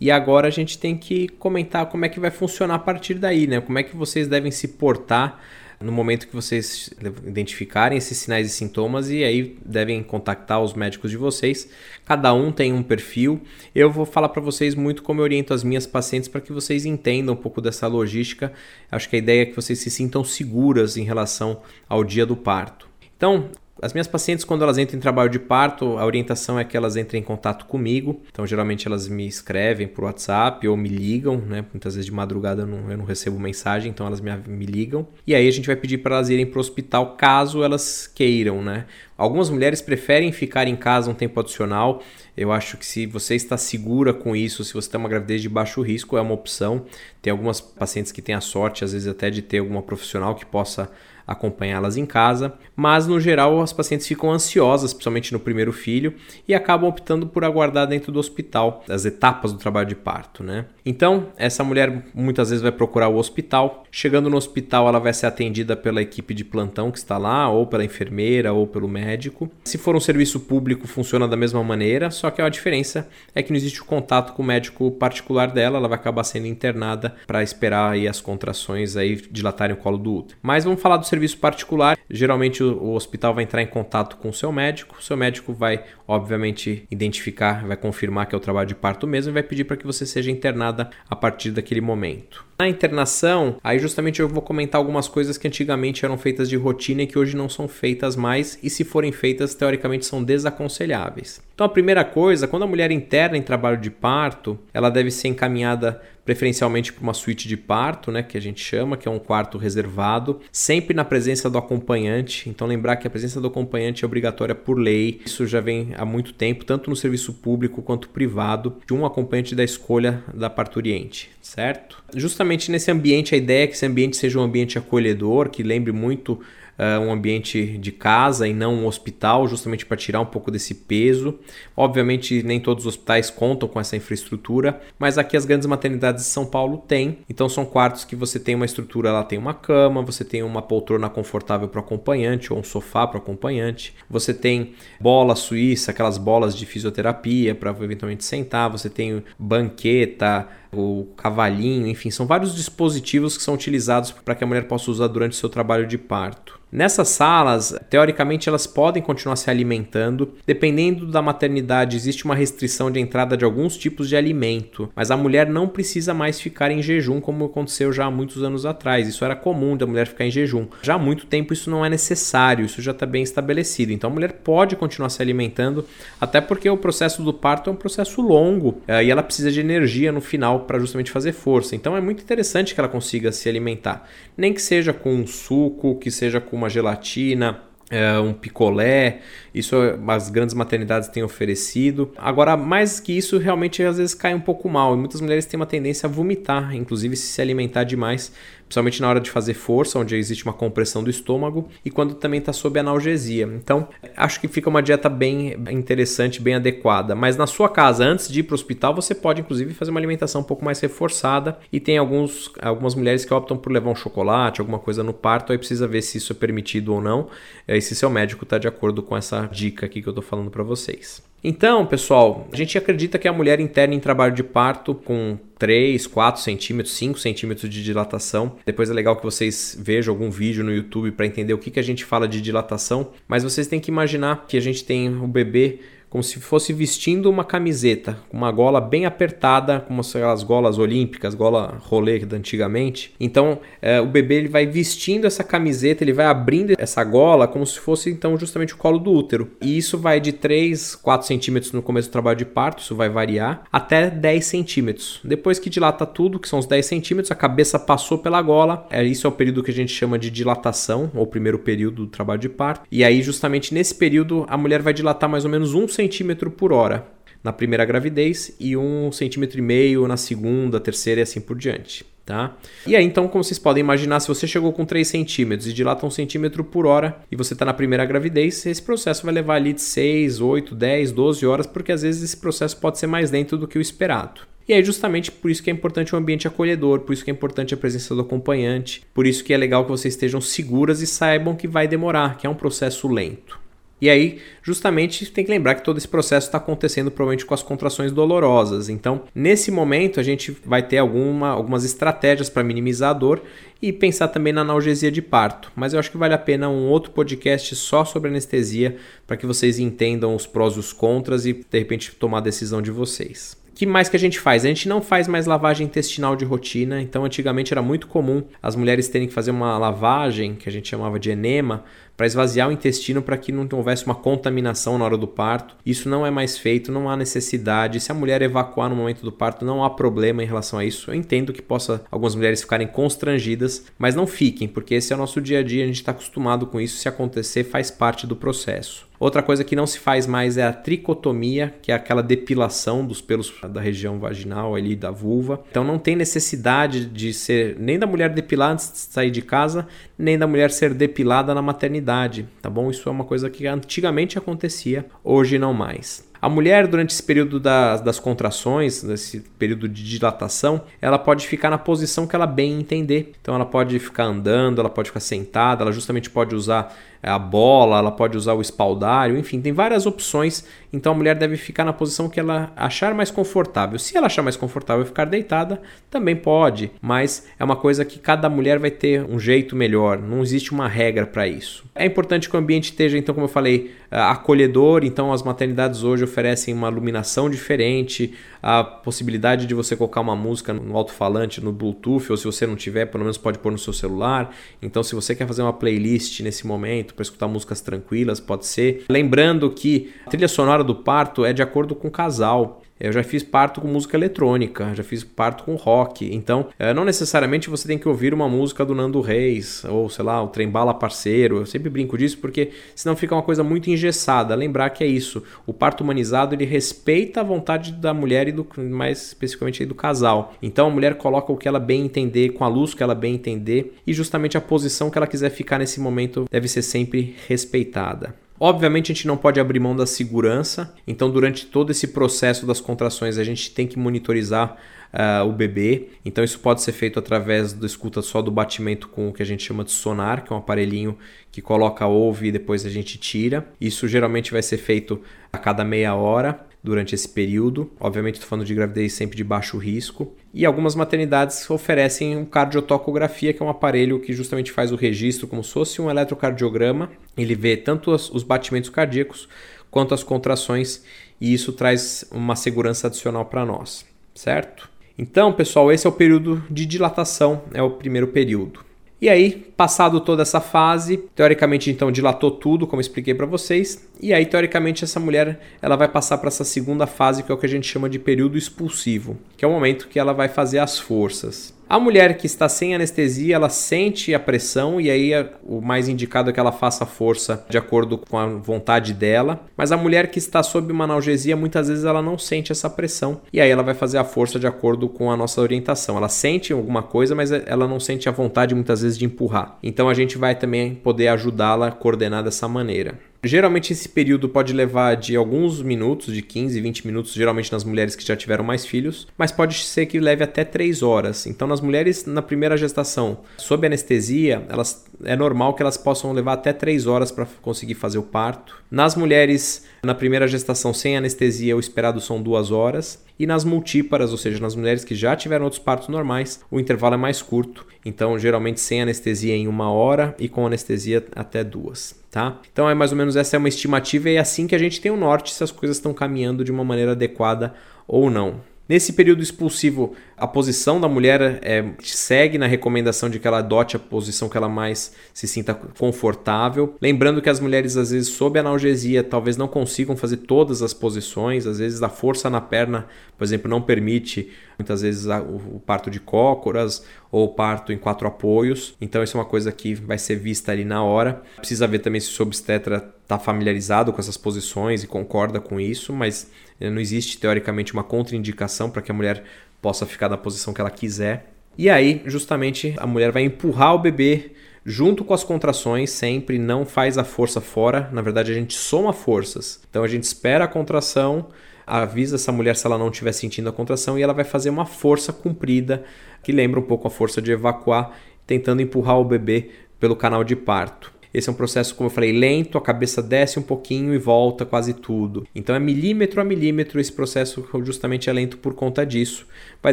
E 0.00 0.10
agora 0.10 0.46
a 0.46 0.50
gente 0.50 0.78
tem 0.78 0.96
que 0.96 1.28
comentar 1.28 1.86
como 1.86 2.04
é 2.04 2.08
que 2.08 2.20
vai 2.20 2.30
funcionar 2.30 2.74
a 2.74 2.78
partir 2.78 3.14
daí, 3.14 3.46
né? 3.46 3.60
Como 3.60 3.78
é 3.78 3.82
que 3.82 3.96
vocês 3.96 4.28
devem 4.28 4.50
se 4.50 4.68
portar 4.68 5.40
no 5.80 5.92
momento 5.92 6.26
que 6.26 6.34
vocês 6.34 6.90
identificarem 7.24 7.96
esses 7.96 8.18
sinais 8.18 8.48
e 8.48 8.50
sintomas 8.50 9.10
e 9.10 9.22
aí 9.22 9.56
devem 9.64 10.02
contactar 10.02 10.60
os 10.60 10.74
médicos 10.74 11.10
de 11.10 11.16
vocês. 11.16 11.68
Cada 12.04 12.34
um 12.34 12.50
tem 12.50 12.72
um 12.72 12.82
perfil. 12.82 13.40
Eu 13.74 13.90
vou 13.90 14.04
falar 14.04 14.30
para 14.30 14.42
vocês 14.42 14.74
muito 14.74 15.02
como 15.02 15.20
eu 15.20 15.24
oriento 15.24 15.54
as 15.54 15.62
minhas 15.62 15.86
pacientes 15.86 16.28
para 16.28 16.40
que 16.40 16.52
vocês 16.52 16.84
entendam 16.84 17.34
um 17.34 17.36
pouco 17.36 17.60
dessa 17.60 17.86
logística. 17.86 18.52
Acho 18.90 19.08
que 19.08 19.16
a 19.16 19.18
ideia 19.18 19.42
é 19.42 19.46
que 19.46 19.54
vocês 19.54 19.78
se 19.78 19.90
sintam 19.90 20.24
seguras 20.24 20.96
em 20.96 21.04
relação 21.04 21.62
ao 21.88 22.02
dia 22.02 22.26
do 22.26 22.36
parto. 22.36 22.88
Então, 23.16 23.50
as 23.80 23.92
minhas 23.92 24.06
pacientes, 24.06 24.44
quando 24.44 24.62
elas 24.62 24.78
entram 24.78 24.96
em 24.98 25.00
trabalho 25.00 25.30
de 25.30 25.38
parto, 25.38 25.98
a 25.98 26.04
orientação 26.04 26.58
é 26.58 26.64
que 26.64 26.76
elas 26.76 26.96
entrem 26.96 27.20
em 27.20 27.24
contato 27.24 27.66
comigo. 27.66 28.22
Então, 28.30 28.46
geralmente, 28.46 28.86
elas 28.86 29.08
me 29.08 29.26
escrevem 29.26 29.86
por 29.86 30.04
WhatsApp 30.04 30.66
ou 30.66 30.76
me 30.76 30.88
ligam, 30.88 31.36
né? 31.38 31.64
Muitas 31.72 31.94
vezes 31.94 32.06
de 32.06 32.12
madrugada 32.12 32.62
eu 32.62 32.66
não, 32.66 32.90
eu 32.90 32.98
não 32.98 33.04
recebo 33.04 33.38
mensagem, 33.38 33.90
então 33.90 34.06
elas 34.06 34.20
me, 34.20 34.30
me 34.46 34.66
ligam. 34.66 35.06
E 35.26 35.34
aí 35.34 35.46
a 35.46 35.50
gente 35.50 35.66
vai 35.66 35.76
pedir 35.76 35.98
para 35.98 36.16
elas 36.16 36.28
irem 36.28 36.46
para 36.46 36.58
o 36.58 36.60
hospital 36.60 37.16
caso 37.16 37.62
elas 37.62 38.10
queiram, 38.12 38.62
né? 38.62 38.86
Algumas 39.16 39.50
mulheres 39.50 39.82
preferem 39.82 40.30
ficar 40.30 40.68
em 40.68 40.76
casa 40.76 41.10
um 41.10 41.14
tempo 41.14 41.40
adicional. 41.40 42.02
Eu 42.36 42.52
acho 42.52 42.76
que 42.76 42.86
se 42.86 43.04
você 43.04 43.34
está 43.34 43.56
segura 43.56 44.14
com 44.14 44.36
isso, 44.36 44.62
se 44.62 44.72
você 44.72 44.88
tem 44.88 44.98
uma 44.98 45.08
gravidez 45.08 45.42
de 45.42 45.48
baixo 45.48 45.82
risco, 45.82 46.16
é 46.16 46.20
uma 46.20 46.34
opção. 46.34 46.86
Tem 47.20 47.32
algumas 47.32 47.60
pacientes 47.60 48.12
que 48.12 48.22
têm 48.22 48.34
a 48.34 48.40
sorte, 48.40 48.84
às 48.84 48.92
vezes 48.92 49.08
até 49.08 49.28
de 49.28 49.42
ter 49.42 49.58
alguma 49.58 49.82
profissional 49.82 50.36
que 50.36 50.46
possa 50.46 50.88
acompanhá-las 51.28 51.98
em 51.98 52.06
casa, 52.06 52.54
mas 52.74 53.06
no 53.06 53.20
geral 53.20 53.60
as 53.60 53.72
pacientes 53.72 54.06
ficam 54.06 54.32
ansiosas, 54.32 54.94
principalmente 54.94 55.32
no 55.32 55.38
primeiro 55.38 55.72
filho, 55.72 56.14
e 56.48 56.54
acabam 56.54 56.88
optando 56.88 57.26
por 57.26 57.44
aguardar 57.44 57.86
dentro 57.86 58.10
do 58.10 58.18
hospital 58.18 58.82
as 58.88 59.04
etapas 59.04 59.52
do 59.52 59.58
trabalho 59.58 59.86
de 59.86 59.94
parto, 59.94 60.42
né? 60.42 60.64
Então, 60.86 61.26
essa 61.36 61.62
mulher 61.62 62.04
muitas 62.14 62.48
vezes 62.48 62.62
vai 62.62 62.72
procurar 62.72 63.08
o 63.08 63.16
hospital. 63.16 63.84
Chegando 63.90 64.30
no 64.30 64.38
hospital, 64.38 64.88
ela 64.88 64.98
vai 64.98 65.12
ser 65.12 65.26
atendida 65.26 65.76
pela 65.76 66.00
equipe 66.00 66.32
de 66.32 66.44
plantão 66.44 66.90
que 66.90 66.96
está 66.96 67.18
lá, 67.18 67.50
ou 67.50 67.66
pela 67.66 67.84
enfermeira, 67.84 68.54
ou 68.54 68.66
pelo 68.66 68.88
médico. 68.88 69.50
Se 69.64 69.76
for 69.76 69.94
um 69.94 70.00
serviço 70.00 70.40
público, 70.40 70.88
funciona 70.88 71.28
da 71.28 71.36
mesma 71.36 71.62
maneira, 71.62 72.10
só 72.10 72.30
que 72.30 72.40
a 72.40 72.48
diferença 72.48 73.06
é 73.34 73.42
que 73.42 73.50
não 73.50 73.56
existe 73.56 73.82
o 73.82 73.84
contato 73.84 74.32
com 74.32 74.42
o 74.42 74.46
médico 74.46 74.90
particular 74.92 75.50
dela, 75.50 75.76
ela 75.76 75.88
vai 75.88 75.98
acabar 75.98 76.24
sendo 76.24 76.46
internada 76.46 77.14
para 77.26 77.42
esperar 77.42 77.92
aí 77.92 78.08
as 78.08 78.20
contrações 78.20 78.96
aí 78.96 79.16
dilatarem 79.30 79.76
o 79.76 79.78
colo 79.78 79.98
do 79.98 80.14
útero. 80.14 80.38
Mas 80.42 80.64
vamos 80.64 80.80
falar 80.80 80.96
do 80.96 81.06
serviço 81.06 81.17
serviço 81.18 81.38
particular, 81.38 81.98
geralmente 82.08 82.62
o, 82.62 82.92
hospital 82.92 83.34
vai 83.34 83.42
entrar 83.42 83.60
em 83.60 83.66
contato 83.66 84.16
com 84.16 84.28
o 84.28 84.32
seu 84.32 84.52
médico, 84.52 84.96
o 85.00 85.02
seu 85.02 85.16
médico 85.16 85.52
vai, 85.52 85.82
obviamente, 86.06 86.86
identificar, 86.90 87.66
vai 87.66 87.76
confirmar 87.76 88.26
que 88.26 88.34
é 88.36 88.38
o 88.38 88.40
trabalho 88.40 88.68
de 88.68 88.74
parto 88.74 89.06
mesmo 89.06 89.32
e 89.32 89.34
vai 89.34 89.42
pedir 89.42 89.64
para 89.64 89.76
que 89.76 89.86
você 89.86 90.06
seja 90.06 90.30
internada 90.30 90.88
a 91.10 91.16
partir 91.16 91.50
daquele 91.50 91.80
momento. 91.80 92.46
Na 92.60 92.68
internação, 92.68 93.56
aí 93.62 93.78
justamente 93.78 94.20
eu 94.20 94.28
vou 94.28 94.42
comentar 94.42 94.80
algumas 94.80 95.08
coisas 95.08 95.38
que 95.38 95.46
antigamente 95.46 96.04
eram 96.04 96.18
feitas 96.18 96.48
de 96.48 96.56
rotina 96.56 97.02
e 97.02 97.06
que 97.06 97.18
hoje 97.18 97.36
não 97.36 97.48
são 97.48 97.68
feitas 97.68 98.16
mais, 98.16 98.58
e 98.62 98.70
se 98.70 98.84
forem 98.84 99.12
feitas, 99.12 99.54
teoricamente 99.54 100.06
são 100.06 100.22
desaconselháveis. 100.22 101.40
Então, 101.54 101.66
a 101.66 101.70
primeira 101.70 102.04
coisa, 102.04 102.46
quando 102.46 102.62
a 102.62 102.66
mulher 102.68 102.90
interna 102.92 103.36
em 103.36 103.42
trabalho 103.42 103.76
de 103.76 103.90
parto, 103.90 104.58
ela 104.72 104.90
deve 104.90 105.10
ser 105.10 105.28
encaminhada 105.28 106.00
preferencialmente 106.28 106.92
para 106.92 107.02
uma 107.02 107.14
suíte 107.14 107.48
de 107.48 107.56
parto, 107.56 108.12
né, 108.12 108.22
que 108.22 108.36
a 108.36 108.40
gente 108.40 108.62
chama, 108.62 108.98
que 108.98 109.08
é 109.08 109.10
um 109.10 109.18
quarto 109.18 109.56
reservado, 109.56 110.40
sempre 110.52 110.94
na 110.94 111.02
presença 111.02 111.48
do 111.48 111.56
acompanhante. 111.56 112.50
Então 112.50 112.66
lembrar 112.66 112.96
que 112.96 113.06
a 113.06 113.10
presença 113.10 113.40
do 113.40 113.46
acompanhante 113.46 114.04
é 114.04 114.06
obrigatória 114.06 114.54
por 114.54 114.78
lei. 114.78 115.22
Isso 115.24 115.46
já 115.46 115.58
vem 115.58 115.94
há 115.96 116.04
muito 116.04 116.34
tempo, 116.34 116.66
tanto 116.66 116.90
no 116.90 116.96
serviço 116.96 117.32
público 117.32 117.80
quanto 117.80 118.10
privado, 118.10 118.76
de 118.86 118.92
um 118.92 119.06
acompanhante 119.06 119.54
da 119.54 119.64
escolha 119.64 120.22
da 120.34 120.50
parturiente, 120.50 121.30
certo? 121.40 122.04
Justamente 122.14 122.70
nesse 122.70 122.90
ambiente, 122.90 123.34
a 123.34 123.38
ideia 123.38 123.64
é 123.64 123.66
que 123.66 123.72
esse 123.72 123.86
ambiente 123.86 124.18
seja 124.18 124.38
um 124.38 124.42
ambiente 124.42 124.76
acolhedor, 124.76 125.48
que 125.48 125.62
lembre 125.62 125.92
muito 125.92 126.38
uh, 126.78 127.00
um 127.00 127.12
ambiente 127.12 127.76
de 127.78 127.90
casa 127.90 128.46
e 128.46 128.54
não 128.54 128.74
um 128.74 128.86
hospital, 128.86 129.48
justamente 129.48 129.84
para 129.84 129.96
tirar 129.96 130.20
um 130.20 130.26
pouco 130.26 130.50
desse 130.50 130.74
peso. 130.74 131.38
Obviamente, 131.76 132.42
nem 132.42 132.60
todos 132.60 132.84
os 132.84 132.94
hospitais 132.94 133.30
contam 133.30 133.68
com 133.68 133.80
essa 133.80 133.96
infraestrutura, 133.96 134.80
mas 134.98 135.18
aqui 135.18 135.36
as 135.36 135.44
grandes 135.44 135.66
maternidades 135.66 136.24
de 136.24 136.30
São 136.30 136.46
Paulo 136.46 136.78
têm. 136.86 137.18
Então, 137.28 137.48
são 137.48 137.64
quartos 137.64 138.04
que 138.04 138.14
você 138.14 138.38
tem 138.38 138.54
uma 138.54 138.64
estrutura, 138.64 139.12
lá 139.12 139.24
tem 139.24 139.38
uma 139.38 139.54
cama, 139.54 140.02
você 140.02 140.24
tem 140.24 140.42
uma 140.42 140.62
poltrona 140.62 141.08
confortável 141.08 141.68
para 141.68 141.80
o 141.80 141.84
acompanhante 141.84 142.52
ou 142.52 142.58
um 142.58 142.64
sofá 142.64 143.06
para 143.06 143.18
o 143.18 143.22
acompanhante, 143.22 143.94
você 144.08 144.32
tem 144.32 144.74
bola 145.00 145.34
suíça, 145.34 145.90
aquelas 145.90 146.18
bolas 146.18 146.56
de 146.56 146.64
fisioterapia 146.66 147.54
para 147.54 147.70
eventualmente 147.70 148.24
sentar, 148.24 148.70
você 148.70 148.88
tem 148.88 149.22
banqueta 149.38 150.46
o 150.72 151.06
cavalinho, 151.16 151.86
enfim, 151.86 152.10
são 152.10 152.26
vários 152.26 152.54
dispositivos 152.54 153.36
que 153.36 153.42
são 153.42 153.54
utilizados 153.54 154.12
para 154.12 154.34
que 154.34 154.44
a 154.44 154.46
mulher 154.46 154.68
possa 154.68 154.90
usar 154.90 155.06
durante 155.06 155.32
o 155.32 155.36
seu 155.36 155.48
trabalho 155.48 155.86
de 155.86 155.96
parto. 155.96 156.58
Nessas 156.70 157.08
salas, 157.08 157.74
teoricamente, 157.88 158.46
elas 158.46 158.66
podem 158.66 159.02
continuar 159.02 159.36
se 159.36 159.48
alimentando. 159.48 160.34
Dependendo 160.46 161.06
da 161.06 161.22
maternidade, 161.22 161.96
existe 161.96 162.26
uma 162.26 162.34
restrição 162.34 162.90
de 162.90 163.00
entrada 163.00 163.38
de 163.38 163.44
alguns 163.44 163.74
tipos 163.76 164.06
de 164.06 164.16
alimento, 164.16 164.90
mas 164.94 165.10
a 165.10 165.16
mulher 165.16 165.48
não 165.48 165.66
precisa 165.66 166.12
mais 166.12 166.38
ficar 166.38 166.70
em 166.70 166.82
jejum, 166.82 167.22
como 167.22 167.46
aconteceu 167.46 167.90
já 167.90 168.04
há 168.04 168.10
muitos 168.10 168.42
anos 168.42 168.66
atrás. 168.66 169.08
Isso 169.08 169.24
era 169.24 169.34
comum 169.34 169.78
da 169.78 169.86
mulher 169.86 170.06
ficar 170.06 170.26
em 170.26 170.30
jejum. 170.30 170.66
Já 170.82 170.94
há 170.94 170.98
muito 170.98 171.24
tempo 171.24 171.54
isso 171.54 171.70
não 171.70 171.84
é 171.84 171.88
necessário, 171.88 172.66
isso 172.66 172.82
já 172.82 172.90
está 172.90 173.06
bem 173.06 173.22
estabelecido. 173.22 173.90
Então 173.90 174.10
a 174.10 174.12
mulher 174.12 174.32
pode 174.44 174.76
continuar 174.76 175.08
se 175.08 175.22
alimentando, 175.22 175.86
até 176.20 176.38
porque 176.38 176.68
o 176.68 176.76
processo 176.76 177.22
do 177.22 177.32
parto 177.32 177.70
é 177.70 177.72
um 177.72 177.76
processo 177.76 178.20
longo 178.20 178.82
eh, 178.86 179.04
e 179.04 179.10
ela 179.10 179.22
precisa 179.22 179.50
de 179.50 179.60
energia 179.60 180.12
no 180.12 180.20
final 180.20 180.57
para 180.60 180.78
justamente 180.78 181.10
fazer 181.10 181.32
força. 181.32 181.74
Então 181.74 181.96
é 181.96 182.00
muito 182.00 182.22
interessante 182.22 182.74
que 182.74 182.80
ela 182.80 182.88
consiga 182.88 183.32
se 183.32 183.48
alimentar, 183.48 184.08
nem 184.36 184.52
que 184.52 184.62
seja 184.62 184.92
com 184.92 185.14
um 185.14 185.26
suco, 185.26 185.96
que 185.96 186.10
seja 186.10 186.40
com 186.40 186.56
uma 186.56 186.68
gelatina, 186.68 187.62
é, 187.90 188.18
um 188.18 188.32
picolé, 188.32 189.20
isso 189.54 189.76
as 190.06 190.28
grandes 190.28 190.54
maternidades 190.54 191.08
têm 191.08 191.22
oferecido. 191.22 192.12
Agora, 192.16 192.56
mais 192.56 193.00
que 193.00 193.16
isso, 193.16 193.38
realmente 193.38 193.82
às 193.82 193.96
vezes 193.98 194.14
cai 194.14 194.34
um 194.34 194.40
pouco 194.40 194.68
mal 194.68 194.94
e 194.94 194.98
muitas 194.98 195.20
mulheres 195.20 195.46
têm 195.46 195.58
uma 195.58 195.66
tendência 195.66 196.06
a 196.06 196.10
vomitar, 196.10 196.74
inclusive 196.74 197.16
se 197.16 197.28
se 197.28 197.40
alimentar 197.40 197.84
demais 197.84 198.32
principalmente 198.68 199.00
na 199.00 199.08
hora 199.08 199.20
de 199.20 199.30
fazer 199.30 199.54
força, 199.54 199.98
onde 199.98 200.14
existe 200.14 200.44
uma 200.44 200.52
compressão 200.52 201.02
do 201.02 201.08
estômago, 201.08 201.68
e 201.82 201.90
quando 201.90 202.14
também 202.14 202.38
está 202.38 202.52
sob 202.52 202.78
analgesia. 202.78 203.44
Então, 203.44 203.88
acho 204.14 204.38
que 204.40 204.46
fica 204.46 204.68
uma 204.68 204.82
dieta 204.82 205.08
bem 205.08 205.56
interessante, 205.70 206.40
bem 206.40 206.54
adequada. 206.54 207.14
Mas 207.14 207.36
na 207.36 207.46
sua 207.46 207.68
casa, 207.68 208.04
antes 208.04 208.28
de 208.28 208.40
ir 208.40 208.42
para 208.42 208.52
o 208.52 208.54
hospital, 208.54 208.94
você 208.94 209.14
pode 209.14 209.40
inclusive 209.40 209.72
fazer 209.72 209.90
uma 209.90 209.98
alimentação 209.98 210.42
um 210.42 210.44
pouco 210.44 210.64
mais 210.64 210.78
reforçada. 210.80 211.58
E 211.72 211.80
tem 211.80 211.96
alguns, 211.96 212.52
algumas 212.60 212.94
mulheres 212.94 213.24
que 213.24 213.32
optam 213.32 213.56
por 213.56 213.72
levar 213.72 213.90
um 213.90 213.94
chocolate, 213.94 214.60
alguma 214.60 214.78
coisa 214.78 215.02
no 215.02 215.14
parto, 215.14 215.50
aí 215.50 215.58
precisa 215.58 215.86
ver 215.86 216.02
se 216.02 216.18
isso 216.18 216.32
é 216.32 216.36
permitido 216.36 216.92
ou 216.92 217.00
não, 217.00 217.28
e 217.66 217.80
se 217.80 217.94
seu 217.94 218.10
médico 218.10 218.44
está 218.44 218.58
de 218.58 218.68
acordo 218.68 219.02
com 219.02 219.16
essa 219.16 219.48
dica 219.50 219.86
aqui 219.86 220.02
que 220.02 220.08
eu 220.08 220.12
estou 220.12 220.22
falando 220.22 220.50
para 220.50 220.62
vocês. 220.62 221.22
Então, 221.42 221.86
pessoal, 221.86 222.48
a 222.52 222.56
gente 222.56 222.76
acredita 222.76 223.18
que 223.18 223.28
a 223.28 223.32
mulher 223.32 223.60
interna 223.60 223.94
em 223.94 224.00
trabalho 224.00 224.34
de 224.34 224.42
parto 224.42 224.94
com 224.94 225.38
3, 225.58 226.06
4 226.06 226.42
centímetros, 226.42 226.94
5 226.96 227.18
centímetros 227.18 227.70
de 227.70 227.82
dilatação. 227.82 228.56
Depois 228.66 228.90
é 228.90 228.94
legal 228.94 229.16
que 229.16 229.22
vocês 229.22 229.76
vejam 229.80 230.12
algum 230.12 230.30
vídeo 230.30 230.64
no 230.64 230.72
YouTube 230.72 231.12
para 231.12 231.26
entender 231.26 231.54
o 231.54 231.58
que, 231.58 231.70
que 231.70 231.78
a 231.80 231.82
gente 231.82 232.04
fala 232.04 232.26
de 232.26 232.40
dilatação. 232.40 233.12
Mas 233.26 233.44
vocês 233.44 233.66
têm 233.66 233.78
que 233.78 233.90
imaginar 233.90 234.46
que 234.48 234.56
a 234.56 234.60
gente 234.60 234.84
tem 234.84 235.08
o 235.08 235.28
bebê 235.28 235.80
como 236.08 236.22
se 236.22 236.40
fosse 236.40 236.72
vestindo 236.72 237.30
uma 237.30 237.44
camiseta, 237.44 238.18
uma 238.32 238.50
gola 238.50 238.80
bem 238.80 239.06
apertada, 239.06 239.80
como 239.80 240.00
aquelas 240.00 240.42
golas 240.42 240.78
olímpicas, 240.78 241.34
gola 241.34 241.78
rolê 241.80 242.18
da 242.20 242.36
antigamente. 242.36 243.14
Então 243.20 243.60
é, 243.82 244.00
o 244.00 244.06
bebê 244.06 244.36
ele 244.36 244.48
vai 244.48 244.66
vestindo 244.66 245.26
essa 245.26 245.44
camiseta, 245.44 246.02
ele 246.02 246.12
vai 246.12 246.26
abrindo 246.26 246.74
essa 246.78 247.02
gola 247.04 247.46
como 247.46 247.66
se 247.66 247.78
fosse 247.78 248.10
então 248.10 248.38
justamente 248.38 248.74
o 248.74 248.76
colo 248.76 248.98
do 248.98 249.12
útero. 249.12 249.50
E 249.60 249.76
isso 249.76 249.98
vai 249.98 250.20
de 250.20 250.32
3, 250.32 250.94
4 250.96 251.26
centímetros 251.26 251.72
no 251.72 251.82
começo 251.82 252.08
do 252.08 252.12
trabalho 252.12 252.38
de 252.38 252.44
parto, 252.44 252.82
isso 252.82 252.94
vai 252.94 253.08
variar, 253.08 253.64
até 253.72 254.10
10 254.10 254.44
centímetros. 254.44 255.20
Depois 255.24 255.58
que 255.58 255.68
dilata 255.68 256.06
tudo, 256.06 256.38
que 256.38 256.48
são 256.48 256.58
os 256.58 256.66
10 256.66 256.86
centímetros, 256.86 257.30
a 257.30 257.34
cabeça 257.34 257.78
passou 257.78 258.18
pela 258.18 258.40
gola, 258.40 258.86
é, 258.90 259.04
isso 259.04 259.26
é 259.26 259.30
o 259.30 259.32
período 259.32 259.62
que 259.62 259.70
a 259.70 259.74
gente 259.74 259.92
chama 259.92 260.18
de 260.18 260.30
dilatação, 260.30 261.10
ou 261.14 261.26
primeiro 261.26 261.58
período 261.58 262.06
do 262.06 262.06
trabalho 262.06 262.40
de 262.40 262.48
parto. 262.48 262.86
E 262.90 263.04
aí 263.04 263.20
justamente 263.22 263.74
nesse 263.74 263.94
período 263.94 264.46
a 264.48 264.56
mulher 264.56 264.80
vai 264.82 264.92
dilatar 264.92 265.28
mais 265.28 265.44
ou 265.44 265.50
menos 265.50 265.74
um 265.74 265.88
centímetro 265.98 266.50
por 266.50 266.72
hora. 266.72 267.04
na 267.42 267.52
primeira 267.52 267.84
gravidez 267.84 268.54
e 268.58 268.76
um 268.76 269.12
centímetro 269.12 269.58
e 269.58 269.62
meio 269.62 270.06
na 270.08 270.16
segunda, 270.16 270.80
terceira 270.80 271.20
e 271.20 271.22
assim 271.22 271.40
por 271.40 271.56
diante. 271.56 272.04
Tá? 272.26 272.54
E 272.86 272.94
aí, 272.94 273.02
então, 273.02 273.26
como 273.26 273.42
vocês 273.42 273.58
podem 273.58 273.80
imaginar, 273.80 274.20
se 274.20 274.28
você 274.28 274.46
chegou 274.46 274.70
com 274.70 274.84
3 274.84 275.06
centímetros 275.08 275.66
e 275.66 275.72
dilata 275.72 276.04
1 276.04 276.10
centímetro 276.10 276.62
por 276.62 276.84
hora 276.84 277.16
e 277.32 277.36
você 277.36 277.54
está 277.54 277.64
na 277.64 277.72
primeira 277.72 278.04
gravidez, 278.04 278.66
esse 278.66 278.82
processo 278.82 279.24
vai 279.24 279.32
levar 279.32 279.54
ali 279.54 279.72
de 279.72 279.80
6, 279.80 280.40
8, 280.40 280.74
10, 280.74 281.12
12 281.12 281.46
horas, 281.46 281.66
porque 281.66 281.90
às 281.90 282.02
vezes 282.02 282.22
esse 282.22 282.36
processo 282.36 282.76
pode 282.76 282.98
ser 282.98 283.06
mais 283.06 283.30
lento 283.30 283.56
do 283.56 283.66
que 283.66 283.78
o 283.78 283.80
esperado. 283.80 284.42
E 284.68 284.74
aí, 284.74 284.84
justamente 284.84 285.32
por 285.32 285.50
isso 285.50 285.62
que 285.62 285.70
é 285.70 285.72
importante 285.72 286.14
um 286.14 286.18
ambiente 286.18 286.46
acolhedor, 286.46 287.00
por 287.00 287.14
isso 287.14 287.24
que 287.24 287.30
é 287.30 287.32
importante 287.32 287.72
a 287.72 287.78
presença 287.78 288.14
do 288.14 288.20
acompanhante, 288.20 289.02
por 289.14 289.26
isso 289.26 289.42
que 289.42 289.54
é 289.54 289.56
legal 289.56 289.84
que 289.84 289.90
vocês 289.90 290.12
estejam 290.12 290.42
seguras 290.42 291.00
e 291.00 291.06
saibam 291.06 291.56
que 291.56 291.66
vai 291.66 291.88
demorar, 291.88 292.36
que 292.36 292.46
é 292.46 292.50
um 292.50 292.54
processo 292.54 293.08
lento. 293.08 293.58
E 294.00 294.08
aí, 294.08 294.38
justamente, 294.62 295.30
tem 295.30 295.44
que 295.44 295.50
lembrar 295.50 295.74
que 295.74 295.84
todo 295.84 295.98
esse 295.98 296.06
processo 296.06 296.46
está 296.46 296.58
acontecendo 296.58 297.10
provavelmente 297.10 297.44
com 297.44 297.54
as 297.54 297.62
contrações 297.62 298.12
dolorosas. 298.12 298.88
Então, 298.88 299.22
nesse 299.34 299.70
momento, 299.70 300.20
a 300.20 300.22
gente 300.22 300.56
vai 300.64 300.82
ter 300.82 300.98
alguma, 300.98 301.48
algumas 301.48 301.84
estratégias 301.84 302.48
para 302.48 302.62
minimizar 302.62 303.10
a 303.10 303.14
dor 303.14 303.42
e 303.82 303.92
pensar 303.92 304.28
também 304.28 304.52
na 304.52 304.60
analgesia 304.60 305.10
de 305.10 305.22
parto. 305.22 305.72
Mas 305.74 305.92
eu 305.92 305.98
acho 305.98 306.10
que 306.10 306.16
vale 306.16 306.34
a 306.34 306.38
pena 306.38 306.68
um 306.68 306.88
outro 306.88 307.10
podcast 307.10 307.74
só 307.74 308.04
sobre 308.04 308.30
anestesia 308.30 308.96
para 309.26 309.36
que 309.36 309.46
vocês 309.46 309.78
entendam 309.78 310.34
os 310.34 310.46
prós 310.46 310.74
e 310.74 310.78
os 310.78 310.92
contras 310.92 311.44
e, 311.46 311.52
de 311.52 311.78
repente, 311.78 312.12
tomar 312.14 312.38
a 312.38 312.42
decisão 312.42 312.80
de 312.80 312.90
vocês 312.90 313.58
que 313.78 313.86
mais 313.86 314.08
que 314.08 314.16
a 314.16 314.18
gente 314.18 314.40
faz? 314.40 314.64
A 314.64 314.68
gente 314.68 314.88
não 314.88 315.00
faz 315.00 315.28
mais 315.28 315.46
lavagem 315.46 315.86
intestinal 315.86 316.34
de 316.34 316.44
rotina, 316.44 317.00
então 317.00 317.24
antigamente 317.24 317.72
era 317.72 317.80
muito 317.80 318.08
comum 318.08 318.42
as 318.60 318.74
mulheres 318.74 319.06
terem 319.06 319.28
que 319.28 319.32
fazer 319.32 319.52
uma 319.52 319.78
lavagem, 319.78 320.56
que 320.56 320.68
a 320.68 320.72
gente 320.72 320.88
chamava 320.88 321.16
de 321.16 321.30
enema, 321.30 321.84
para 322.18 322.26
esvaziar 322.26 322.68
o 322.68 322.72
intestino 322.72 323.22
para 323.22 323.38
que 323.38 323.52
não 323.52 323.68
houvesse 323.72 324.04
uma 324.04 324.14
contaminação 324.14 324.98
na 324.98 325.04
hora 325.04 325.16
do 325.16 325.28
parto. 325.28 325.76
Isso 325.86 326.08
não 326.08 326.26
é 326.26 326.32
mais 326.32 326.58
feito, 326.58 326.90
não 326.90 327.08
há 327.08 327.16
necessidade. 327.16 328.00
Se 328.00 328.10
a 328.10 328.14
mulher 328.14 328.42
evacuar 328.42 328.90
no 328.90 328.96
momento 328.96 329.22
do 329.22 329.30
parto, 329.30 329.64
não 329.64 329.84
há 329.84 329.88
problema 329.88 330.42
em 330.42 330.46
relação 330.46 330.80
a 330.80 330.84
isso. 330.84 331.12
Eu 331.12 331.14
entendo 331.14 331.52
que 331.52 331.62
possa 331.62 332.02
algumas 332.10 332.34
mulheres 332.34 332.60
ficarem 332.60 332.88
constrangidas, 332.88 333.86
mas 333.96 334.16
não 334.16 334.26
fiquem, 334.26 334.66
porque 334.66 334.96
esse 334.96 335.12
é 335.12 335.16
o 335.16 335.18
nosso 335.18 335.40
dia 335.40 335.60
a 335.60 335.62
dia, 335.62 335.84
a 335.84 335.86
gente 335.86 336.00
está 336.00 336.10
acostumado 336.10 336.66
com 336.66 336.80
isso. 336.80 336.98
Se 336.98 337.08
acontecer, 337.08 337.62
faz 337.62 337.88
parte 337.88 338.26
do 338.26 338.34
processo. 338.34 339.07
Outra 339.18 339.42
coisa 339.42 339.64
que 339.64 339.74
não 339.74 339.86
se 339.86 339.98
faz 339.98 340.26
mais 340.26 340.56
é 340.56 340.62
a 340.64 340.72
tricotomia, 340.72 341.74
que 341.82 341.90
é 341.90 341.94
aquela 341.94 342.22
depilação 342.22 343.04
dos 343.04 343.20
pelos 343.20 343.52
da 343.68 343.80
região 343.80 344.18
vaginal 344.18 344.74
ali 344.74 344.94
da 344.94 345.10
vulva. 345.10 345.62
Então 345.70 345.82
não 345.82 345.98
tem 345.98 346.14
necessidade 346.14 347.04
de 347.06 347.32
ser 347.32 347.76
nem 347.78 347.98
da 347.98 348.06
mulher 348.06 348.30
depilar 348.30 348.72
antes 348.72 348.92
de 348.92 348.98
sair 348.98 349.30
de 349.30 349.42
casa, 349.42 349.88
nem 350.16 350.38
da 350.38 350.46
mulher 350.46 350.70
ser 350.70 350.94
depilada 350.94 351.54
na 351.54 351.62
maternidade, 351.62 352.48
tá 352.62 352.70
bom? 352.70 352.90
Isso 352.90 353.08
é 353.08 353.12
uma 353.12 353.24
coisa 353.24 353.50
que 353.50 353.66
antigamente 353.66 354.38
acontecia, 354.38 355.06
hoje 355.24 355.58
não 355.58 355.74
mais. 355.74 356.28
A 356.40 356.48
mulher, 356.48 356.86
durante 356.86 357.10
esse 357.10 357.22
período 357.22 357.58
das, 357.58 358.00
das 358.00 358.18
contrações, 358.20 359.02
nesse 359.02 359.40
período 359.58 359.88
de 359.88 360.04
dilatação, 360.04 360.82
ela 361.00 361.18
pode 361.18 361.46
ficar 361.46 361.70
na 361.70 361.78
posição 361.78 362.26
que 362.26 362.36
ela 362.36 362.46
bem 362.46 362.78
entender. 362.78 363.32
Então, 363.40 363.54
ela 363.54 363.66
pode 363.66 363.98
ficar 363.98 364.24
andando, 364.24 364.80
ela 364.80 364.90
pode 364.90 365.08
ficar 365.08 365.20
sentada, 365.20 365.82
ela 365.82 365.92
justamente 365.92 366.30
pode 366.30 366.54
usar 366.54 366.94
é, 367.22 367.28
a 367.28 367.38
bola, 367.38 367.98
ela 367.98 368.12
pode 368.12 368.36
usar 368.36 368.54
o 368.54 368.60
espaldário, 368.60 369.36
enfim, 369.36 369.60
tem 369.60 369.72
várias 369.72 370.06
opções. 370.06 370.64
Então, 370.92 371.12
a 371.12 371.14
mulher 371.14 371.34
deve 371.34 371.56
ficar 371.56 371.84
na 371.84 371.92
posição 371.92 372.28
que 372.28 372.38
ela 372.38 372.72
achar 372.76 373.12
mais 373.14 373.30
confortável. 373.30 373.98
Se 373.98 374.16
ela 374.16 374.26
achar 374.26 374.42
mais 374.42 374.56
confortável 374.56 375.04
ficar 375.04 375.24
deitada, 375.24 375.80
também 376.08 376.36
pode, 376.36 376.92
mas 377.00 377.48
é 377.58 377.64
uma 377.64 377.76
coisa 377.76 378.04
que 378.04 378.18
cada 378.18 378.48
mulher 378.48 378.78
vai 378.78 378.90
ter 378.90 379.24
um 379.24 379.38
jeito 379.38 379.74
melhor, 379.74 380.18
não 380.18 380.42
existe 380.42 380.72
uma 380.72 380.88
regra 380.88 381.26
para 381.26 381.48
isso. 381.48 381.84
É 381.94 382.06
importante 382.06 382.48
que 382.48 382.56
o 382.56 382.58
ambiente 382.58 382.84
esteja, 382.84 383.18
então, 383.18 383.34
como 383.34 383.46
eu 383.46 383.50
falei, 383.50 383.92
é, 384.10 384.18
acolhedor. 384.18 385.04
Então, 385.04 385.32
as 385.32 385.42
maternidades 385.42 386.02
hoje 386.02 386.24
oferecem 386.28 386.74
uma 386.74 386.88
iluminação 386.88 387.48
diferente, 387.48 388.34
a 388.62 388.82
possibilidade 388.84 389.66
de 389.66 389.74
você 389.74 389.96
colocar 389.96 390.20
uma 390.20 390.36
música 390.36 390.72
no 390.72 390.96
alto-falante, 390.96 391.62
no 391.62 391.72
Bluetooth, 391.72 392.30
ou 392.30 392.36
se 392.36 392.44
você 392.44 392.66
não 392.66 392.76
tiver, 392.76 393.06
pelo 393.06 393.24
menos 393.24 393.38
pode 393.38 393.58
pôr 393.58 393.72
no 393.72 393.78
seu 393.78 393.92
celular. 393.92 394.54
Então, 394.82 395.02
se 395.02 395.14
você 395.14 395.34
quer 395.34 395.46
fazer 395.46 395.62
uma 395.62 395.72
playlist 395.72 396.40
nesse 396.40 396.66
momento 396.66 397.14
para 397.14 397.22
escutar 397.22 397.48
músicas 397.48 397.80
tranquilas, 397.80 398.40
pode 398.40 398.66
ser. 398.66 399.04
Lembrando 399.08 399.70
que 399.70 400.12
a 400.26 400.30
trilha 400.30 400.48
sonora 400.48 400.84
do 400.84 400.94
parto 400.94 401.44
é 401.44 401.52
de 401.52 401.62
acordo 401.62 401.94
com 401.94 402.08
o 402.08 402.10
casal. 402.10 402.82
Eu 403.00 403.12
já 403.12 403.22
fiz 403.22 403.42
parto 403.42 403.80
com 403.80 403.88
música 403.88 404.16
eletrônica, 404.16 404.94
já 404.94 405.04
fiz 405.04 405.22
parto 405.22 405.64
com 405.64 405.74
rock. 405.76 406.28
Então, 406.34 406.66
é, 406.78 406.92
não 406.92 407.04
necessariamente 407.04 407.70
você 407.70 407.86
tem 407.86 407.98
que 407.98 408.08
ouvir 408.08 408.34
uma 408.34 408.48
música 408.48 408.84
do 408.84 408.94
Nando 408.94 409.20
Reis, 409.20 409.84
ou 409.84 410.08
sei 410.08 410.24
lá, 410.24 410.42
o 410.42 410.48
Trem 410.48 410.68
Bala 410.68 410.92
Parceiro. 410.92 411.58
Eu 411.58 411.66
sempre 411.66 411.88
brinco 411.88 412.18
disso 412.18 412.38
porque 412.38 412.70
senão 412.94 413.16
fica 413.16 413.34
uma 413.34 413.42
coisa 413.42 413.62
muito 413.62 413.90
engessada. 413.90 414.54
Lembrar 414.54 414.90
que 414.90 415.04
é 415.04 415.06
isso. 415.06 415.42
O 415.66 415.72
parto 415.72 416.02
humanizado 416.02 416.54
ele 416.54 416.64
respeita 416.64 417.40
a 417.40 417.44
vontade 417.44 417.92
da 417.92 418.12
mulher 418.12 418.48
e 418.48 418.52
do, 418.52 418.66
mais 418.76 419.28
especificamente 419.28 419.84
do 419.84 419.94
casal. 419.94 420.54
Então 420.62 420.88
a 420.88 420.90
mulher 420.90 421.14
coloca 421.16 421.52
o 421.52 421.56
que 421.56 421.68
ela 421.68 421.80
bem 421.80 422.04
entender, 422.04 422.50
com 422.50 422.64
a 422.64 422.68
luz 422.68 422.94
que 422.94 423.02
ela 423.02 423.14
bem 423.14 423.34
entender, 423.34 423.94
e 424.06 424.12
justamente 424.12 424.56
a 424.56 424.60
posição 424.60 425.10
que 425.10 425.18
ela 425.18 425.26
quiser 425.26 425.50
ficar 425.50 425.78
nesse 425.78 426.00
momento 426.00 426.46
deve 426.50 426.68
ser 426.68 426.82
sempre 426.82 427.36
respeitada. 427.46 428.34
Obviamente 428.60 429.12
a 429.12 429.14
gente 429.14 429.26
não 429.26 429.36
pode 429.36 429.60
abrir 429.60 429.78
mão 429.78 429.94
da 429.94 430.06
segurança, 430.06 430.94
então 431.06 431.30
durante 431.30 431.66
todo 431.66 431.90
esse 431.90 432.08
processo 432.08 432.66
das 432.66 432.80
contrações 432.80 433.38
a 433.38 433.44
gente 433.44 433.70
tem 433.70 433.86
que 433.86 433.98
monitorizar 433.98 434.76
uh, 435.12 435.46
o 435.48 435.52
bebê. 435.52 436.08
Então 436.24 436.42
isso 436.42 436.58
pode 436.58 436.82
ser 436.82 436.92
feito 436.92 437.18
através 437.18 437.72
da 437.72 437.86
escuta 437.86 438.20
só 438.22 438.42
do 438.42 438.50
batimento 438.50 439.08
com 439.08 439.28
o 439.28 439.32
que 439.32 439.42
a 439.42 439.46
gente 439.46 439.62
chama 439.62 439.84
de 439.84 439.92
sonar, 439.92 440.44
que 440.44 440.52
é 440.52 440.56
um 440.56 440.58
aparelhinho 440.58 441.16
que 441.52 441.62
coloca 441.62 442.06
ouve 442.06 442.48
e 442.48 442.52
depois 442.52 442.84
a 442.84 442.90
gente 442.90 443.18
tira. 443.18 443.66
Isso 443.80 444.08
geralmente 444.08 444.52
vai 444.52 444.62
ser 444.62 444.78
feito 444.78 445.22
a 445.52 445.58
cada 445.58 445.84
meia 445.84 446.14
hora 446.14 446.67
durante 446.88 447.14
esse 447.14 447.28
período. 447.28 447.90
Obviamente, 448.00 448.34
estou 448.34 448.48
falando 448.48 448.66
de 448.66 448.74
gravidez 448.74 449.12
sempre 449.12 449.36
de 449.36 449.44
baixo 449.44 449.76
risco. 449.78 450.34
E 450.52 450.64
algumas 450.64 450.94
maternidades 450.94 451.68
oferecem 451.70 452.36
um 452.36 452.44
cardiotocografia, 452.44 453.52
que 453.52 453.62
é 453.62 453.66
um 453.66 453.68
aparelho 453.68 454.18
que 454.18 454.32
justamente 454.32 454.72
faz 454.72 454.90
o 454.90 454.96
registro 454.96 455.46
como 455.46 455.62
se 455.62 455.72
fosse 455.72 456.00
um 456.00 456.10
eletrocardiograma. 456.10 457.10
Ele 457.36 457.54
vê 457.54 457.76
tanto 457.76 458.10
os 458.10 458.42
batimentos 458.42 458.90
cardíacos 458.90 459.48
quanto 459.90 460.14
as 460.14 460.22
contrações 460.22 461.04
e 461.40 461.52
isso 461.52 461.72
traz 461.72 462.24
uma 462.32 462.56
segurança 462.56 463.06
adicional 463.06 463.44
para 463.44 463.64
nós, 463.64 464.04
certo? 464.34 464.88
Então, 465.16 465.52
pessoal, 465.52 465.92
esse 465.92 466.06
é 466.06 466.10
o 466.10 466.12
período 466.12 466.62
de 466.70 466.86
dilatação, 466.86 467.62
é 467.72 467.82
o 467.82 467.90
primeiro 467.90 468.28
período. 468.28 468.84
E 469.20 469.28
aí, 469.28 469.67
passado 469.78 470.18
toda 470.18 470.42
essa 470.42 470.60
fase, 470.60 471.18
teoricamente 471.36 471.88
então 471.88 472.10
dilatou 472.10 472.50
tudo, 472.50 472.84
como 472.84 473.00
expliquei 473.00 473.32
para 473.32 473.46
vocês, 473.46 474.08
e 474.20 474.34
aí 474.34 474.44
teoricamente 474.44 475.04
essa 475.04 475.20
mulher 475.20 475.60
ela 475.80 475.94
vai 475.94 476.08
passar 476.08 476.36
para 476.38 476.48
essa 476.48 476.64
segunda 476.64 477.06
fase, 477.06 477.44
que 477.44 477.52
é 477.52 477.54
o 477.54 477.58
que 477.58 477.66
a 477.66 477.68
gente 477.68 477.86
chama 477.86 478.10
de 478.10 478.18
período 478.18 478.58
expulsivo, 478.58 479.36
que 479.56 479.64
é 479.64 479.68
o 479.68 479.70
momento 479.70 480.08
que 480.08 480.18
ela 480.18 480.32
vai 480.32 480.48
fazer 480.48 480.80
as 480.80 480.98
forças. 480.98 481.78
A 481.90 481.98
mulher 481.98 482.36
que 482.36 482.44
está 482.44 482.68
sem 482.68 482.94
anestesia, 482.94 483.54
ela 483.54 483.70
sente 483.70 484.34
a 484.34 484.38
pressão 484.38 485.00
e 485.00 485.10
aí 485.10 485.32
é 485.32 485.50
o 485.64 485.80
mais 485.80 486.06
indicado 486.06 486.50
é 486.50 486.52
que 486.52 486.60
ela 486.60 486.70
faça 486.70 487.06
força 487.06 487.64
de 487.70 487.78
acordo 487.78 488.18
com 488.18 488.36
a 488.36 488.46
vontade 488.46 489.14
dela. 489.14 489.64
Mas 489.74 489.90
a 489.90 489.96
mulher 489.96 490.30
que 490.30 490.38
está 490.38 490.62
sob 490.62 490.92
uma 490.92 491.04
analgesia, 491.04 491.56
muitas 491.56 491.88
vezes 491.88 492.04
ela 492.04 492.20
não 492.20 492.36
sente 492.36 492.72
essa 492.72 492.90
pressão 492.90 493.40
e 493.50 493.58
aí 493.58 493.70
ela 493.70 493.82
vai 493.82 493.94
fazer 493.94 494.18
a 494.18 494.24
força 494.24 494.58
de 494.58 494.66
acordo 494.66 495.08
com 495.08 495.30
a 495.30 495.36
nossa 495.36 495.62
orientação. 495.62 496.18
Ela 496.18 496.28
sente 496.28 496.74
alguma 496.74 497.02
coisa, 497.02 497.34
mas 497.34 497.50
ela 497.50 497.88
não 497.88 497.98
sente 497.98 498.28
a 498.28 498.32
vontade 498.32 498.74
muitas 498.74 499.00
vezes 499.00 499.16
de 499.16 499.24
empurrar. 499.24 499.67
Então 499.82 500.08
a 500.08 500.14
gente 500.14 500.38
vai 500.38 500.54
também 500.54 500.94
poder 500.94 501.28
ajudá-la 501.28 501.88
a 501.88 501.92
coordenar 501.92 502.42
dessa 502.42 502.68
maneira. 502.68 503.18
Geralmente 503.42 503.92
esse 503.92 504.08
período 504.08 504.48
pode 504.48 504.72
levar 504.72 505.14
de 505.14 505.36
alguns 505.36 505.80
minutos, 505.80 506.34
de 506.34 506.42
15, 506.42 506.80
20 506.80 507.06
minutos, 507.06 507.32
geralmente 507.32 507.70
nas 507.70 507.84
mulheres 507.84 508.16
que 508.16 508.26
já 508.26 508.36
tiveram 508.36 508.64
mais 508.64 508.84
filhos, 508.84 509.28
mas 509.38 509.52
pode 509.52 509.74
ser 509.74 510.06
que 510.06 510.18
leve 510.18 510.42
até 510.42 510.64
3 510.64 511.02
horas. 511.04 511.46
Então 511.46 511.68
nas 511.68 511.80
mulheres 511.80 512.26
na 512.26 512.42
primeira 512.42 512.76
gestação, 512.76 513.38
sob 513.56 513.86
anestesia, 513.86 514.66
elas 514.68 515.06
é 515.24 515.36
normal 515.36 515.74
que 515.74 515.82
elas 515.82 515.96
possam 515.96 516.32
levar 516.32 516.54
até 516.54 516.72
3 516.72 517.06
horas 517.06 517.30
para 517.30 517.46
conseguir 517.62 517.94
fazer 517.94 518.18
o 518.18 518.22
parto. 518.22 518.82
Nas 518.90 519.14
mulheres 519.14 519.84
na 520.02 520.14
primeira 520.14 520.48
gestação 520.48 520.92
sem 520.92 521.16
anestesia, 521.16 521.76
o 521.76 521.80
esperado 521.80 522.20
são 522.20 522.42
2 522.42 522.72
horas. 522.72 523.22
E 523.38 523.46
nas 523.46 523.64
multíparas, 523.64 524.32
ou 524.32 524.36
seja, 524.36 524.60
nas 524.60 524.74
mulheres 524.74 525.04
que 525.04 525.14
já 525.14 525.36
tiveram 525.36 525.64
outros 525.64 525.80
partos 525.80 526.08
normais, 526.08 526.60
o 526.68 526.80
intervalo 526.80 527.14
é 527.14 527.18
mais 527.18 527.40
curto. 527.40 527.86
Então, 528.04 528.36
geralmente 528.36 528.80
sem 528.80 529.02
anestesia 529.02 529.54
em 529.54 529.68
uma 529.68 529.92
hora 529.92 530.34
e 530.40 530.48
com 530.48 530.66
anestesia 530.66 531.24
até 531.36 531.62
duas 531.62 532.18
tá? 532.30 532.60
Então 532.72 532.88
é 532.88 532.94
mais 532.94 533.12
ou 533.12 533.18
menos 533.18 533.36
essa 533.36 533.56
é 533.56 533.58
uma 533.58 533.68
estimativa 533.68 534.28
e 534.30 534.36
é 534.36 534.38
assim 534.38 534.66
que 534.66 534.74
a 534.74 534.78
gente 534.78 535.00
tem 535.00 535.10
o 535.10 535.16
norte 535.16 535.52
se 535.52 535.64
as 535.64 535.70
coisas 535.70 535.96
estão 535.96 536.12
caminhando 536.12 536.64
de 536.64 536.72
uma 536.72 536.84
maneira 536.84 537.12
adequada 537.12 537.74
ou 538.06 538.30
não. 538.30 538.60
Nesse 538.88 539.12
período 539.12 539.42
expulsivo, 539.42 540.14
a 540.34 540.46
posição 540.46 540.98
da 540.98 541.06
mulher 541.06 541.58
é, 541.60 541.84
segue 542.02 542.56
na 542.56 542.66
recomendação 542.66 543.28
de 543.28 543.38
que 543.38 543.46
ela 543.46 543.58
adote 543.58 543.96
a 543.96 543.98
posição 543.98 544.48
que 544.48 544.56
ela 544.56 544.68
mais 544.68 545.12
se 545.34 545.46
sinta 545.46 545.74
confortável. 545.74 546.96
Lembrando 546.98 547.42
que 547.42 547.50
as 547.50 547.60
mulheres, 547.60 547.98
às 547.98 548.12
vezes, 548.12 548.30
sob 548.30 548.58
analgesia, 548.58 549.22
talvez 549.22 549.58
não 549.58 549.68
consigam 549.68 550.16
fazer 550.16 550.38
todas 550.38 550.80
as 550.80 550.94
posições, 550.94 551.66
às 551.66 551.78
vezes 551.78 552.02
a 552.02 552.08
força 552.08 552.48
na 552.48 552.62
perna, 552.62 553.06
por 553.36 553.44
exemplo, 553.44 553.68
não 553.68 553.82
permite 553.82 554.50
muitas 554.78 555.02
vezes 555.02 555.26
o 555.26 555.80
parto 555.80 556.10
de 556.10 556.20
cócoras 556.20 557.04
ou 557.30 557.48
parto 557.48 557.92
em 557.92 557.98
quatro 557.98 558.28
apoios. 558.28 558.94
Então, 559.00 559.22
isso 559.22 559.36
é 559.36 559.40
uma 559.40 559.46
coisa 559.46 559.72
que 559.72 559.94
vai 559.94 560.18
ser 560.18 560.36
vista 560.36 560.72
ali 560.72 560.84
na 560.84 561.02
hora. 561.02 561.42
Precisa 561.56 561.86
ver 561.86 561.98
também 561.98 562.20
se 562.20 562.40
o 562.40 562.42
obstetra 562.42 563.12
está 563.22 563.38
familiarizado 563.38 564.12
com 564.12 564.20
essas 564.20 564.36
posições 564.36 565.02
e 565.02 565.06
concorda 565.06 565.60
com 565.60 565.80
isso, 565.80 566.12
mas 566.12 566.50
eh, 566.80 566.88
não 566.88 567.00
existe 567.00 567.38
teoricamente 567.38 567.92
uma 567.92 568.04
contraindicação 568.04 568.88
para 568.88 569.02
que 569.02 569.10
a 569.10 569.14
mulher 569.14 569.44
possa 569.82 570.06
ficar 570.06 570.28
na 570.28 570.36
posição 570.36 570.72
que 570.72 570.80
ela 570.80 570.90
quiser. 570.90 571.52
E 571.76 571.90
aí, 571.90 572.22
justamente, 572.24 572.94
a 572.96 573.06
mulher 573.06 573.30
vai 573.30 573.42
empurrar 573.42 573.94
o 573.94 573.98
bebê 573.98 574.52
junto 574.84 575.22
com 575.22 575.34
as 575.34 575.44
contrações, 575.44 576.10
sempre 576.10 576.58
não 576.58 576.86
faz 576.86 577.18
a 577.18 577.24
força 577.24 577.60
fora. 577.60 578.08
Na 578.10 578.22
verdade, 578.22 578.50
a 578.50 578.54
gente 578.54 578.74
soma 578.74 579.12
forças. 579.12 579.80
Então 579.90 580.02
a 580.02 580.08
gente 580.08 580.22
espera 580.22 580.64
a 580.64 580.68
contração, 580.68 581.48
avisa 581.88 582.36
essa 582.36 582.52
mulher 582.52 582.76
se 582.76 582.86
ela 582.86 582.98
não 582.98 583.08
estiver 583.08 583.32
sentindo 583.32 583.68
a 583.68 583.72
contração 583.72 584.18
e 584.18 584.22
ela 584.22 584.32
vai 584.32 584.44
fazer 584.44 584.70
uma 584.70 584.86
força 584.86 585.32
comprida 585.32 586.04
que 586.42 586.52
lembra 586.52 586.78
um 586.78 586.84
pouco 586.84 587.08
a 587.08 587.10
força 587.10 587.40
de 587.42 587.50
evacuar, 587.50 588.12
tentando 588.46 588.82
empurrar 588.82 589.18
o 589.18 589.24
bebê 589.24 589.70
pelo 589.98 590.14
canal 590.14 590.44
de 590.44 590.54
parto. 590.54 591.17
Esse 591.32 591.48
é 591.48 591.52
um 591.52 591.54
processo, 591.54 591.94
como 591.94 592.08
eu 592.08 592.12
falei, 592.12 592.32
lento, 592.32 592.78
a 592.78 592.80
cabeça 592.80 593.22
desce 593.22 593.58
um 593.58 593.62
pouquinho 593.62 594.14
e 594.14 594.18
volta 594.18 594.64
quase 594.64 594.94
tudo. 594.94 595.46
Então 595.54 595.74
é 595.74 595.78
milímetro 595.78 596.40
a 596.40 596.44
milímetro 596.44 597.00
esse 597.00 597.12
processo 597.12 597.66
justamente 597.82 598.30
é 598.30 598.32
lento 598.32 598.58
por 598.58 598.74
conta 598.74 599.04
disso. 599.04 599.46
Vai 599.82 599.92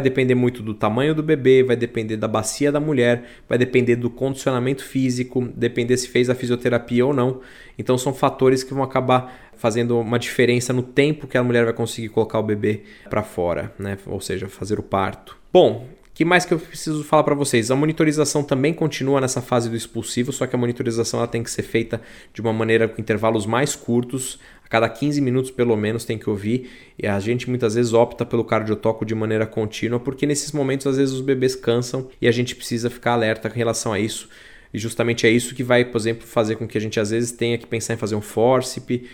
depender 0.00 0.34
muito 0.34 0.62
do 0.62 0.74
tamanho 0.74 1.14
do 1.14 1.22
bebê, 1.22 1.62
vai 1.62 1.76
depender 1.76 2.16
da 2.16 2.28
bacia 2.28 2.72
da 2.72 2.80
mulher, 2.80 3.24
vai 3.48 3.58
depender 3.58 3.96
do 3.96 4.10
condicionamento 4.10 4.84
físico, 4.84 5.48
depender 5.54 5.96
se 5.96 6.08
fez 6.08 6.30
a 6.30 6.34
fisioterapia 6.34 7.04
ou 7.04 7.12
não. 7.12 7.40
Então 7.78 7.98
são 7.98 8.14
fatores 8.14 8.62
que 8.62 8.72
vão 8.72 8.82
acabar 8.82 9.50
fazendo 9.56 9.98
uma 9.98 10.18
diferença 10.18 10.72
no 10.72 10.82
tempo 10.82 11.26
que 11.26 11.38
a 11.38 11.42
mulher 11.42 11.64
vai 11.64 11.72
conseguir 11.72 12.08
colocar 12.10 12.38
o 12.38 12.42
bebê 12.42 12.82
para 13.08 13.22
fora, 13.22 13.72
né? 13.78 13.98
Ou 14.06 14.20
seja, 14.20 14.48
fazer 14.48 14.78
o 14.78 14.82
parto. 14.82 15.36
Bom, 15.52 15.86
que 16.16 16.24
mais 16.24 16.46
que 16.46 16.54
eu 16.54 16.58
preciso 16.58 17.04
falar 17.04 17.24
para 17.24 17.34
vocês? 17.34 17.70
A 17.70 17.76
monitorização 17.76 18.42
também 18.42 18.72
continua 18.72 19.20
nessa 19.20 19.42
fase 19.42 19.68
do 19.68 19.76
expulsivo, 19.76 20.32
só 20.32 20.46
que 20.46 20.56
a 20.56 20.58
monitorização 20.58 21.20
ela 21.20 21.28
tem 21.28 21.42
que 21.42 21.50
ser 21.50 21.62
feita 21.62 22.00
de 22.32 22.40
uma 22.40 22.54
maneira 22.54 22.88
com 22.88 22.98
intervalos 22.98 23.44
mais 23.44 23.76
curtos, 23.76 24.40
a 24.64 24.68
cada 24.68 24.88
15 24.88 25.20
minutos 25.20 25.50
pelo 25.50 25.76
menos 25.76 26.06
tem 26.06 26.16
que 26.16 26.30
ouvir. 26.30 26.70
E 26.98 27.06
a 27.06 27.20
gente 27.20 27.50
muitas 27.50 27.74
vezes 27.74 27.92
opta 27.92 28.24
pelo 28.24 28.44
cardiotoco 28.44 29.04
de 29.04 29.14
maneira 29.14 29.44
contínua, 29.44 30.00
porque 30.00 30.24
nesses 30.24 30.52
momentos 30.52 30.86
às 30.86 30.96
vezes 30.96 31.14
os 31.14 31.20
bebês 31.20 31.54
cansam 31.54 32.08
e 32.18 32.26
a 32.26 32.32
gente 32.32 32.56
precisa 32.56 32.88
ficar 32.88 33.12
alerta 33.12 33.50
com 33.50 33.56
relação 33.56 33.92
a 33.92 34.00
isso. 34.00 34.30
E 34.72 34.78
justamente 34.78 35.26
é 35.26 35.30
isso 35.30 35.54
que 35.54 35.62
vai, 35.62 35.84
por 35.84 35.98
exemplo, 35.98 36.26
fazer 36.26 36.56
com 36.56 36.66
que 36.66 36.78
a 36.78 36.80
gente 36.80 36.98
às 36.98 37.10
vezes 37.10 37.30
tenha 37.30 37.58
que 37.58 37.66
pensar 37.66 37.92
em 37.92 37.98
fazer 37.98 38.14
um 38.14 38.22
forcip 38.22 39.06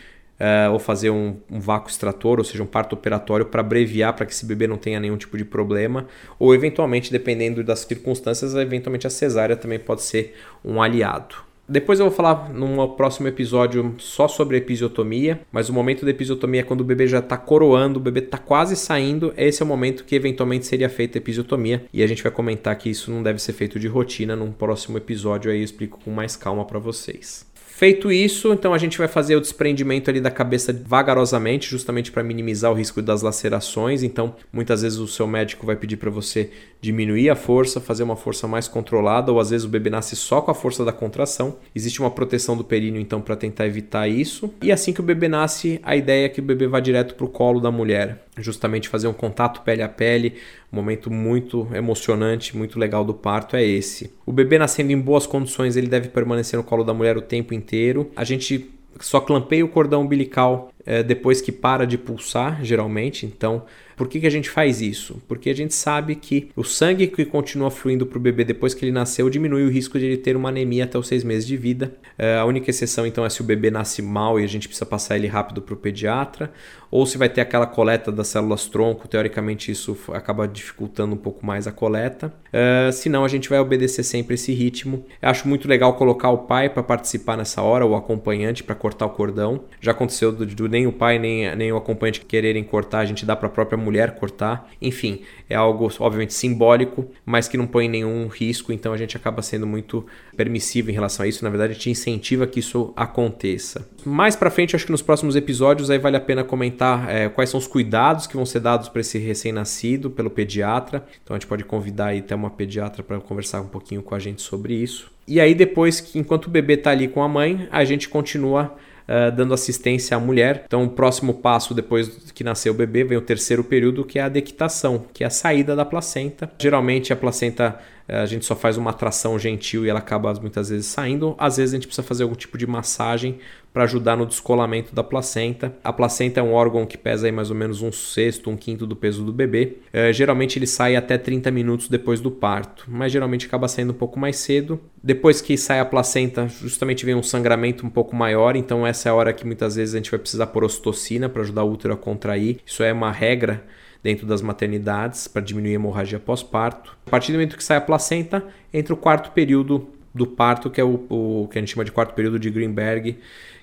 uh, 0.43 0.73
ou 0.73 0.79
fazer 0.81 1.11
um, 1.11 1.37
um, 1.49 1.61
vácuo 1.61 1.89
extrator, 1.89 2.39
ou 2.39 2.45
seja, 2.45 2.63
um 2.63 2.67
parto 2.67 2.95
operatório 2.95 3.47
para 3.47 3.61
abreviar 3.61 4.13
para 4.15 4.27
que 4.27 4.33
esse 4.33 4.45
bebê 4.45 4.67
não 4.67 4.77
tenha 4.77 4.99
nenhum 4.99 5.17
tipo 5.17 5.39
de 5.39 5.45
problema, 5.45 6.07
ou 6.39 6.53
eventualmente, 6.53 7.13
dependendo 7.13 7.63
das 7.63 7.81
circunstâncias, 7.81 8.55
eventualmente 8.55 9.07
a 9.07 9.11
cesárea 9.11 9.57
também 9.57 9.79
pode 9.79 10.03
ser 10.03 10.35
um 10.65 10.83
aliado. 10.83 11.37
Depois 11.69 12.01
eu 12.01 12.07
vou 12.07 12.15
falar 12.15 12.51
num 12.51 12.87
próximo 12.89 13.29
episódio 13.29 13.95
só 13.97 14.27
sobre 14.27 14.57
episiotomia, 14.57 15.41
mas 15.51 15.69
o 15.69 15.73
momento 15.73 16.05
da 16.05 16.11
episiotomia 16.11 16.61
é 16.61 16.65
quando 16.65 16.81
o 16.81 16.85
bebê 16.85 17.07
já 17.07 17.21
está 17.21 17.37
coroando, 17.37 18.01
o 18.01 18.03
bebê 18.03 18.19
está 18.21 18.37
quase 18.37 18.75
saindo, 18.75 19.33
esse 19.37 19.63
é 19.63 19.65
o 19.65 19.69
momento 19.69 20.05
que 20.05 20.17
eventualmente 20.17 20.67
seria 20.67 20.91
feita 20.91 21.17
a 21.17 21.21
episiotomia 21.21 21.85
e 21.93 22.03
a 22.03 22.07
gente 22.07 22.23
vai 22.23 22.33
comentar 22.33 22.77
que 22.77 22.91
isso 22.91 23.11
não 23.11 23.23
deve 23.23 23.39
ser 23.39 23.53
feito 23.53 23.79
de 23.79 23.87
rotina 23.87 24.35
num 24.35 24.51
próximo 24.53 24.99
episódio, 24.99 25.51
aí 25.51 25.59
eu 25.59 25.65
explico 25.65 26.01
com 26.05 26.11
mais 26.11 26.37
calma 26.37 26.65
para 26.65 26.81
vocês. 26.81 27.52
Feito 27.83 28.13
isso, 28.13 28.53
então 28.53 28.73
a 28.73 28.79
gente 28.79 28.97
vai 28.97 29.09
fazer 29.09 29.35
o 29.35 29.41
desprendimento 29.41 30.09
ali 30.09 30.21
da 30.21 30.31
cabeça 30.31 30.73
vagarosamente, 30.73 31.69
justamente 31.69 32.13
para 32.13 32.23
minimizar 32.23 32.71
o 32.71 32.75
risco 32.77 33.03
das 33.03 33.23
lacerações. 33.23 34.05
Então, 34.05 34.37
muitas 34.53 34.83
vezes 34.83 34.99
o 34.99 35.09
seu 35.09 35.27
médico 35.27 35.67
vai 35.67 35.75
pedir 35.75 35.97
para 35.97 36.09
você 36.09 36.53
diminuir 36.83 37.31
a 37.31 37.37
força, 37.37 37.81
fazer 37.81 38.03
uma 38.03 38.17
força 38.17 38.49
mais 38.49 38.67
controlada, 38.67 39.31
ou 39.31 39.39
às 39.39 39.51
vezes 39.51 39.65
o 39.65 39.69
bebê 39.69 39.89
nasce 39.89 40.17
só 40.17 40.41
com 40.41 40.51
a 40.51 40.55
força 40.55 40.85
da 40.85 40.93
contração. 40.93 41.57
Existe 41.73 42.01
uma 42.01 42.11
proteção 42.11 42.57
do 42.57 42.65
períneo 42.65 43.01
então 43.01 43.21
para 43.21 43.37
tentar 43.37 43.69
evitar 43.69 44.09
isso. 44.09 44.53
E 44.61 44.73
assim 44.73 44.93
que 44.93 44.99
o 44.99 45.05
bebê 45.05 45.29
nasce, 45.29 45.81
a 45.85 45.95
ideia 45.95 46.27
é 46.27 46.29
que 46.29 46.41
o 46.41 46.43
bebê 46.43 46.67
vá 46.67 46.81
direto 46.81 47.15
para 47.15 47.25
o 47.25 47.29
colo 47.29 47.61
da 47.61 47.71
mulher, 47.71 48.25
justamente 48.37 48.89
fazer 48.89 49.07
um 49.07 49.13
contato 49.13 49.63
pele 49.63 49.81
a 49.81 49.89
pele, 49.89 50.35
um 50.73 50.77
momento 50.77 51.09
muito 51.09 51.69
emocionante, 51.73 52.57
muito 52.57 52.81
legal 52.81 53.05
do 53.05 53.15
parto 53.15 53.55
é 53.55 53.63
esse. 53.63 54.13
O 54.27 54.33
bebê 54.33 54.59
nascendo 54.59 54.91
em 54.91 54.99
boas 54.99 55.25
condições, 55.25 55.77
ele 55.77 55.87
deve 55.87 56.09
permanecer 56.09 56.59
no 56.59 56.65
colo 56.65 56.83
da 56.83 56.93
mulher 56.93 57.17
o 57.17 57.23
tempo 57.23 57.55
inteiro. 57.55 58.11
A 58.17 58.25
gente 58.25 58.69
só 58.99 59.21
clampeia 59.21 59.65
o 59.65 59.69
cordão 59.69 60.03
umbilical 60.03 60.73
é, 60.85 61.03
depois 61.03 61.41
que 61.41 61.53
para 61.53 61.87
de 61.87 61.97
pulsar, 61.97 62.65
geralmente. 62.65 63.25
Então, 63.25 63.63
por 63.97 64.09
que, 64.09 64.21
que 64.21 64.27
a 64.27 64.31
gente 64.31 64.51
faz 64.51 64.81
isso? 64.81 65.23
Porque 65.29 65.51
a 65.51 65.55
gente 65.55 65.75
sabe 65.75 66.15
que 66.15 66.51
o 66.57 66.65
sangue 66.65 67.07
que 67.07 67.25
continua 67.25 67.71
fluindo 67.71 68.07
para 68.07 68.19
o 68.19 68.21
bebê 68.21 68.45
depois 68.45 68.75
que 68.75 68.85
ele 68.85 68.93
nasceu 68.93 69.29
diminui 69.31 69.65
o 69.65 69.71
risco 69.71 69.99
de 69.99 70.07
ele 70.07 70.17
ter 70.17 70.37
uma 70.37 70.49
anemia 70.49 70.85
até 70.85 70.99
os 70.99 71.09
seis 71.09 71.25
meses 71.25 71.47
de 71.47 71.57
vida. 71.57 71.93
É, 72.19 72.37
a 72.37 72.45
única 72.45 72.71
exceção 72.71 73.07
então 73.07 73.25
é 73.25 73.31
se 73.31 73.41
o 73.41 73.45
bebê 73.45 73.71
nasce 73.71 74.03
mal 74.03 74.39
e 74.39 74.45
a 74.45 74.49
gente 74.49 74.69
precisa 74.69 74.87
passar 74.87 75.17
ele 75.17 75.27
rápido 75.27 75.63
para 75.63 75.75
o 75.75 75.77
pediatra, 75.77 76.53
ou 76.91 77.07
se 77.07 77.17
vai 77.17 77.29
ter 77.29 77.41
aquela 77.41 77.67
coleta 77.67 78.13
das 78.13 78.29
células 78.29 78.67
tronco, 78.67 79.09
teoricamente 79.09 79.73
isso 79.73 79.97
acaba 80.13 80.47
dificultando 80.47 81.15
um 81.15 81.17
pouco 81.17 81.45
mais 81.45 81.67
a 81.67 81.73
coleta. 81.73 82.33
É, 82.53 82.91
se 82.93 83.09
não, 83.09 83.25
a 83.25 83.29
gente 83.29 83.49
vai 83.49 83.59
obedecer 83.59 84.03
sempre 84.03 84.35
esse 84.35 84.53
ritmo. 84.53 85.05
Eu 85.23 85.31
acho 85.31 85.49
muito 85.49 85.67
legal 85.67 85.95
colocar 85.95 86.29
o 86.29 86.39
pai 86.39 86.69
para 86.69 86.83
participar 86.83 87.37
nessa 87.39 87.63
hora, 87.63 87.87
o 87.87 87.97
acompanhante 87.97 88.63
para 88.63 88.75
cortar 88.75 89.07
o 89.07 89.11
cordão. 89.11 89.65
Já 89.81 89.93
aconteceu 89.93 90.31
do, 90.31 90.45
do, 90.45 90.69
nem 90.69 90.87
o 90.87 90.93
pai 90.93 91.19
nem, 91.19 91.57
nem 91.57 91.73
o 91.73 91.79
acompanhante 91.79 92.21
quererem 92.21 92.63
cortar, 92.63 92.99
a 92.99 93.07
gente 93.07 93.25
dá 93.25 93.35
para 93.35 93.47
a 93.47 93.51
própria 93.51 93.79
mulher 93.79 93.92
mulher 93.93 94.15
cortar. 94.15 94.71
Enfim, 94.81 95.21
é 95.51 95.55
algo 95.55 95.91
obviamente 95.99 96.33
simbólico, 96.33 97.07
mas 97.27 97.47
que 97.47 97.59
não 97.59 97.67
põe 97.67 97.87
nenhum 97.89 98.27
risco, 98.27 98.73
então 98.73 98.95
a 98.95 98.97
gente 98.97 99.17
acaba 99.17 99.43
sendo 99.43 99.67
muito 99.67 100.07
permissivo 100.35 100.91
em 100.91 100.95
relação 100.95 101.25
a 101.25 101.29
isso. 101.29 101.45
Na 101.45 101.51
verdade, 101.51 101.73
a 101.73 101.75
gente 101.75 101.91
incentiva 101.91 102.47
que 102.47 102.59
isso 102.59 102.93
aconteça. 102.97 103.87
Mais 104.05 104.35
para 104.35 104.51
frente, 104.51 104.75
acho 104.75 104.87
que 104.87 104.93
nos 104.93 105.03
próximos 105.03 105.37
episódios 105.37 105.91
aí 105.91 105.99
vale 105.99 106.17
a 106.17 106.21
pena 106.21 106.43
comentar 106.43 107.09
é, 107.11 107.29
quais 107.29 107.51
são 107.51 107.59
os 107.59 107.67
cuidados 107.67 108.27
que 108.27 108.35
vão 108.35 108.47
ser 108.47 108.61
dados 108.61 108.89
para 108.89 109.03
esse 109.03 109.19
recém-nascido 109.19 110.11
pelo 110.11 110.31
pediatra. 110.31 111.05
Então 111.23 111.37
a 111.37 111.39
gente 111.39 111.47
pode 111.49 111.65
convidar 111.65 112.07
aí 112.07 112.21
até 112.21 112.35
uma 112.35 112.51
pediatra 112.51 113.03
para 113.03 113.21
conversar 113.21 113.61
um 113.61 113.69
pouquinho 113.69 114.03
com 114.03 114.15
a 114.15 114.19
gente 114.19 114.41
sobre 114.41 114.75
isso. 114.75 115.13
E 115.29 115.39
aí 115.39 115.55
depois, 115.55 116.15
enquanto 116.15 116.47
o 116.47 116.51
bebê 116.51 116.75
está 116.75 116.91
ali 116.91 117.07
com 117.07 117.23
a 117.23 117.29
mãe, 117.29 117.69
a 117.71 117.85
gente 117.85 118.09
continua 118.09 118.75
uh, 119.13 119.31
dando 119.31 119.53
assistência 119.53 120.17
à 120.17 120.21
mulher. 120.21 120.65
Então, 120.67 120.85
o 120.85 120.89
próximo 120.89 121.35
passo 121.35 121.75
depois 121.75 122.09
que 122.33 122.43
nasceu 122.43 122.73
o 122.73 122.77
bebê 122.77 123.05
vem 123.05 123.19
o 123.19 123.23
terceiro 123.23 123.63
período, 123.63 124.05
que 124.05 124.19
é 124.19 124.23
a 124.23 124.29
dequitação, 124.29 125.05
que 125.13 125.23
é 125.23 125.27
a 125.27 125.31
saída 125.31 125.77
da 125.77 125.85
placenta. 125.85 126.51
Geralmente 126.59 127.13
a 127.13 127.17
placenta 127.17 127.79
eh, 128.02 128.02
a 128.09 128.27
gente 128.27 128.45
só 128.45 128.55
faz 128.55 128.77
uma 128.77 128.91
atração 128.91 129.39
gentil 129.39 129.85
e 129.85 129.89
ela 129.89 129.99
acaba 129.99 130.33
muitas 130.41 130.69
vezes 130.69 130.87
saindo. 130.87 131.35
Às 131.39 131.57
vezes 131.57 131.73
a 131.73 131.77
gente 131.77 131.87
precisa 131.87 132.07
fazer 132.07 132.23
algum 132.23 132.35
tipo 132.35 132.59
de 132.59 132.67
massagem 132.67 133.39
para 133.73 133.85
ajudar 133.85 134.17
no 134.17 134.27
descolamento 134.27 134.95
da 134.95 135.03
placenta. 135.03 135.75
A 135.83 135.93
placenta 135.93 136.41
é 136.41 136.43
um 136.43 136.53
órgão 136.53 136.85
que 136.85 136.99
pesa 136.99 137.27
aí 137.27 137.33
mais 137.33 137.51
ou 137.51 137.57
menos 137.57 137.81
um 137.81 137.91
sexto, 137.91 138.51
um 138.51 138.57
quinto 138.57 138.87
do 138.87 138.95
peso 138.95 139.25
do 139.25 139.33
bebê. 139.33 139.79
É, 139.93 140.13
geralmente 140.13 140.59
ele 140.59 140.67
sai 140.67 140.95
até 140.95 141.17
30 141.17 141.51
minutos 141.51 141.89
depois 141.89 142.21
do 142.21 142.31
parto, 142.31 142.85
mas 142.89 143.11
geralmente 143.11 143.47
acaba 143.47 143.67
saindo 143.69 143.93
um 143.93 143.97
pouco 143.97 144.19
mais 144.19 144.37
cedo. 144.37 144.79
Depois 145.03 145.41
que 145.41 145.57
sai 145.57 145.81
a 145.81 145.85
placenta, 145.85 146.49
justamente 146.49 147.07
vem 147.07 147.15
um 147.15 147.23
sangramento 147.23 147.87
um 147.87 147.91
pouco 147.91 148.15
maior, 148.15 148.57
então 148.57 148.87
essa 148.87 149.09
é 149.09 149.13
a 149.13 149.15
hora 149.15 149.33
que 149.33 149.47
muitas 149.47 149.77
vezes 149.77 149.95
a 149.95 149.99
gente 149.99 150.11
vai 150.11 150.21
precisar 150.21 150.49
por 150.49 150.65
ocitocina 150.65 151.29
para 151.29 151.43
ajudar 151.43 151.65
o 151.65 151.73
útero 151.73 151.95
a 151.95 151.97
contrair. 151.97 152.59
Isso 152.67 152.83
é 152.83 152.93
uma 152.93 153.11
regra 153.11 153.65
dentro 154.03 154.27
das 154.27 154.43
maternidades 154.43 155.29
para 155.29 155.41
diminuir 155.43 155.73
a 155.73 155.75
hemorragia 155.75 156.19
pós-parto. 156.19 156.97
A 157.07 157.11
partir 157.11 157.33
do 157.33 157.37
momento 157.37 157.57
que 157.57 157.65
sai 157.65 157.77
a 157.77 157.81
placenta, 157.81 158.45
entra 158.73 158.93
o 158.93 158.97
quarto 158.97 159.31
período 159.31 159.89
do 160.15 160.27
parto, 160.27 160.71
que 160.71 160.81
é 160.81 160.85
o, 160.85 161.07
o 161.09 161.49
que 161.49 161.59
a 161.59 161.61
gente 161.61 161.73
chama 161.73 161.85
de 161.85 161.93
quarto 161.93 162.15
período 162.15 162.39
de 162.39 162.51
Greenberg, 162.51 163.19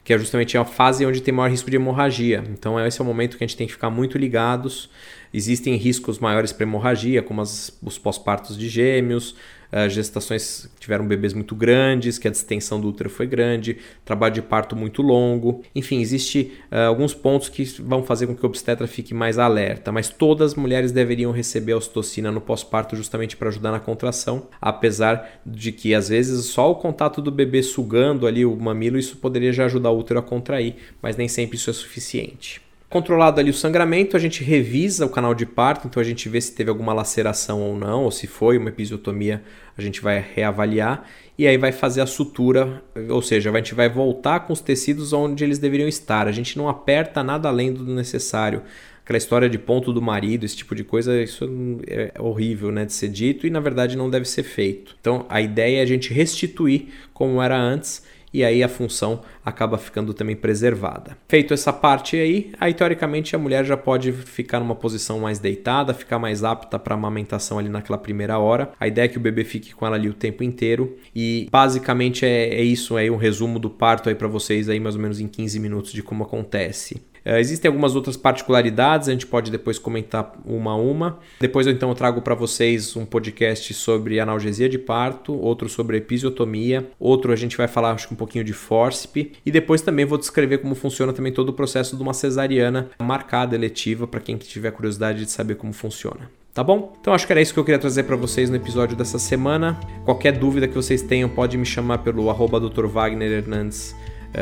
que 0.10 0.14
é 0.14 0.18
justamente 0.18 0.58
a 0.58 0.66
fase 0.66 1.06
onde 1.06 1.22
tem 1.22 1.32
maior 1.32 1.52
risco 1.52 1.70
de 1.70 1.76
hemorragia. 1.76 2.44
Então, 2.50 2.84
esse 2.84 3.00
é 3.00 3.04
o 3.04 3.06
momento 3.06 3.38
que 3.38 3.44
a 3.44 3.48
gente 3.48 3.56
tem 3.56 3.68
que 3.68 3.74
ficar 3.74 3.92
muito 3.92 4.18
ligados. 4.18 4.90
Existem 5.32 5.76
riscos 5.76 6.18
maiores 6.18 6.52
para 6.52 6.64
hemorragia, 6.64 7.22
como 7.22 7.42
as, 7.42 7.78
os 7.84 8.00
pós-partos 8.00 8.58
de 8.58 8.68
gêmeos, 8.68 9.36
uh, 9.72 9.90
gestações 9.90 10.70
que 10.76 10.82
tiveram 10.82 11.08
bebês 11.08 11.34
muito 11.34 11.56
grandes, 11.56 12.18
que 12.18 12.28
a 12.28 12.32
distensão 12.32 12.80
do 12.80 12.88
útero 12.88 13.10
foi 13.10 13.28
grande, 13.28 13.78
trabalho 14.04 14.34
de 14.34 14.42
parto 14.42 14.76
muito 14.76 15.02
longo. 15.02 15.62
Enfim, 15.76 16.02
existe 16.02 16.54
uh, 16.72 16.88
alguns 16.88 17.14
pontos 17.14 17.50
que 17.50 17.64
vão 17.82 18.04
fazer 18.04 18.28
com 18.28 18.36
que 18.36 18.44
o 18.44 18.48
obstetra 18.48 18.88
fique 18.88 19.14
mais 19.14 19.38
alerta, 19.38 19.92
mas 19.92 20.10
todas 20.10 20.52
as 20.52 20.56
mulheres 20.56 20.92
deveriam 20.92 21.32
receber 21.32 21.74
a 21.74 21.78
ocitocina 21.78 22.32
no 22.32 22.42
pós-parto 22.42 22.96
justamente 22.96 23.38
para 23.38 23.50
ajudar 23.50 23.72
na 23.72 23.80
contração, 23.80 24.48
apesar 24.60 25.40
de 25.46 25.72
que 25.72 25.94
às 25.94 26.10
vezes 26.10 26.46
só 26.48 26.72
o 26.72 26.76
contato 26.76 27.22
do 27.22 27.32
bebê 27.32 27.62
sugando 27.62 28.26
ali 28.26 28.46
o 28.46 28.56
mamilo 28.56 28.98
isso 28.98 29.18
poderia 29.18 29.54
já 29.54 29.66
ajudar 29.66 29.92
o 29.92 29.98
útero 30.00 30.20
a 30.20 30.24
contrair, 30.24 30.76
mas 31.02 31.16
nem 31.16 31.28
sempre 31.28 31.58
isso 31.58 31.70
é 31.70 31.74
suficiente. 31.74 32.62
Controlado 32.90 33.40
ali 33.40 33.52
o 33.52 33.54
sangramento, 33.54 34.18
a 34.18 34.20
gente 34.20 34.44
revisa 34.44 35.06
o 35.06 35.10
canal 35.10 35.36
de 35.36 35.46
parto, 35.46 35.88
então 35.88 36.02
a 36.02 36.04
gente 36.04 36.28
vê 36.28 36.42
se 36.42 36.56
teve 36.56 36.72
alguma 36.72 36.92
laceração 36.92 37.62
ou 37.62 37.78
não, 37.78 38.06
ou 38.06 38.10
se 38.10 38.26
foi 38.26 38.58
uma 38.58 38.70
episiotomia, 38.70 39.44
a 39.78 39.82
gente 39.82 40.02
vai 40.02 40.26
reavaliar 40.34 41.08
e 41.38 41.48
aí 41.48 41.56
vai 41.56 41.72
fazer 41.72 42.02
a 42.02 42.08
sutura, 42.08 42.82
ou 43.10 43.22
seja, 43.22 43.52
a 43.52 43.56
gente 43.58 43.76
vai 43.76 43.88
voltar 43.88 44.40
com 44.40 44.52
os 44.52 44.60
tecidos 44.60 45.14
onde 45.14 45.44
eles 45.44 45.60
deveriam 45.60 45.88
estar. 45.88 46.28
A 46.28 46.32
gente 46.32 46.58
não 46.58 46.68
aperta 46.68 47.24
nada 47.24 47.48
além 47.48 47.72
do 47.72 47.86
necessário. 47.86 48.64
Aquela 49.04 49.18
história 49.18 49.48
de 49.48 49.58
ponto 49.60 49.94
do 49.94 50.02
marido, 50.02 50.44
esse 50.44 50.58
tipo 50.58 50.74
de 50.74 50.84
coisa, 50.84 51.22
isso 51.22 51.48
é 51.88 52.12
horrível 52.20 52.72
né, 52.72 52.86
de 52.86 52.94
ser 52.94 53.10
dito 53.10 53.46
e 53.46 53.52
na 53.52 53.60
verdade 53.60 53.96
não 53.96 54.10
deve 54.10 54.26
ser 54.26 54.44
feito. 54.44 54.98
Então 55.00 55.28
a 55.30 55.40
ideia 55.40 55.80
é 55.80 55.82
a 55.82 55.86
gente 55.86 56.12
restituir 56.12 56.88
como 57.14 57.42
era 57.42 57.58
antes 57.58 58.04
e 58.34 58.44
aí 58.44 58.64
a 58.64 58.70
função 58.70 59.22
acaba 59.44 59.78
ficando 59.78 60.14
também 60.14 60.36
preservada. 60.36 61.18
Feito 61.28 61.54
essa 61.54 61.74
parte 61.74 62.16
aí, 62.18 62.52
aí 62.60 62.74
teoricamente 62.74 63.36
a 63.36 63.40
mulher 63.40 63.66
já 63.66 63.76
pode 63.76 64.12
ficar 64.12 64.60
numa 64.60 64.76
posição 64.76 65.20
mais 65.20 65.40
deitada, 65.40 65.94
ficar 65.94 66.20
mais 66.20 66.44
apta 66.44 66.78
para 66.78 66.96
amamentação 66.96 67.58
ali 67.58 67.70
naquela 67.70 67.98
primeira 67.98 68.38
hora. 68.38 68.72
A 68.80 68.88
ideia 68.88 69.06
é 69.06 69.08
que 69.08 69.18
o 69.18 69.22
bebê 69.22 69.44
fique 69.44 69.74
com 69.74 69.86
ela 69.86 69.96
ali 69.96 70.10
o 70.10 70.14
tempo 70.14 70.44
inteiro 70.44 70.98
e 71.16 71.48
basicamente 71.52 72.26
é, 72.26 72.56
é 72.56 72.62
isso 72.62 72.96
aí 72.96 73.10
um 73.10 73.18
resumo 73.18 73.60
do 73.60 73.70
parto 73.70 74.10
aí 74.10 74.16
para 74.16 74.28
vocês 74.28 74.70
aí 74.70 74.80
mais 74.80 74.96
ou 74.96 75.02
menos 75.02 75.20
em 75.20 75.28
15 75.28 75.60
minutos 75.60 75.92
de 75.92 76.04
como 76.04 76.24
acontece. 76.24 77.02
Uh, 77.26 77.38
existem 77.38 77.70
algumas 77.70 77.96
outras 77.96 78.18
particularidades, 78.18 79.08
a 79.08 79.12
gente 79.12 79.26
pode 79.26 79.52
depois 79.52 79.78
comentar 79.78 80.34
uma 80.46 80.72
a 80.72 80.76
uma. 80.76 81.20
Depois 81.40 81.68
eu 81.68 81.74
então 81.74 81.90
eu 81.90 81.96
trago 81.96 82.22
para 82.22 82.36
vocês 82.36 82.96
um 82.96 83.06
podcast 83.06 83.74
sobre 83.74 84.20
analgesia 84.20 84.70
de 84.70 84.78
parto, 84.78 85.34
outro 85.34 85.70
sobre 85.70 85.98
episiotomia, 85.98 86.90
outro 87.00 87.32
a 87.32 87.36
gente 87.36 87.58
vai 87.58 87.68
falar 87.68 87.92
acho 87.92 88.14
um 88.14 88.18
pouquinho 88.18 88.44
de 88.44 88.54
fórceps 88.54 89.28
e 89.46 89.52
depois 89.52 89.82
também 89.82 90.06
vou 90.06 90.18
descrever 90.18 90.60
como 90.60 90.76
funciona 90.76 91.14
também 91.14 91.32
todo 91.32 91.50
o 91.50 91.54
processo 91.54 91.96
de 91.96 92.02
uma 92.02 92.14
cesariana 92.14 92.90
marcada 93.02 93.56
eletiva 93.56 94.08
para 94.08 94.20
quem 94.20 94.38
tiver 94.38 94.72
curiosidade 94.72 95.26
de 95.26 95.32
saber 95.32 95.56
como 95.56 95.74
funciona. 95.74 96.30
Tá 96.54 96.64
bom? 96.64 96.94
Então 97.00 97.14
acho 97.14 97.26
que 97.26 97.32
era 97.32 97.42
isso 97.42 97.54
que 97.54 97.60
eu 97.60 97.64
queria 97.64 97.80
trazer 97.80 98.04
para 98.04 98.16
vocês 98.16 98.50
no 98.50 98.56
episódio 98.56 98.98
dessa 98.98 99.20
semana. 99.20 99.80
Qualquer 100.04 100.34
dúvida 100.34 100.68
que 100.68 100.74
vocês 100.74 101.02
tenham, 101.02 101.30
pode 101.30 101.58
me 101.58 101.66
chamar 101.66 102.00
pelo 102.00 102.30
arroba 102.30 102.60
Dr. 102.60 102.86
Wagner 102.86 103.32
Hernandes 103.32 103.96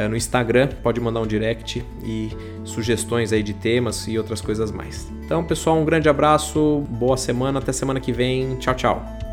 no 0.09 0.15
Instagram, 0.15 0.69
pode 0.83 0.99
mandar 0.99 1.21
um 1.21 1.27
direct 1.27 1.83
e 2.03 2.29
sugestões 2.63 3.31
aí 3.31 3.41
de 3.41 3.53
temas 3.53 4.07
e 4.07 4.17
outras 4.17 4.41
coisas 4.41 4.71
mais. 4.71 5.07
Então, 5.23 5.43
pessoal, 5.43 5.77
um 5.77 5.85
grande 5.85 6.09
abraço, 6.09 6.85
boa 6.89 7.17
semana, 7.17 7.59
até 7.59 7.71
semana 7.71 7.99
que 7.99 8.11
vem. 8.11 8.55
Tchau, 8.57 8.75
tchau. 8.75 9.26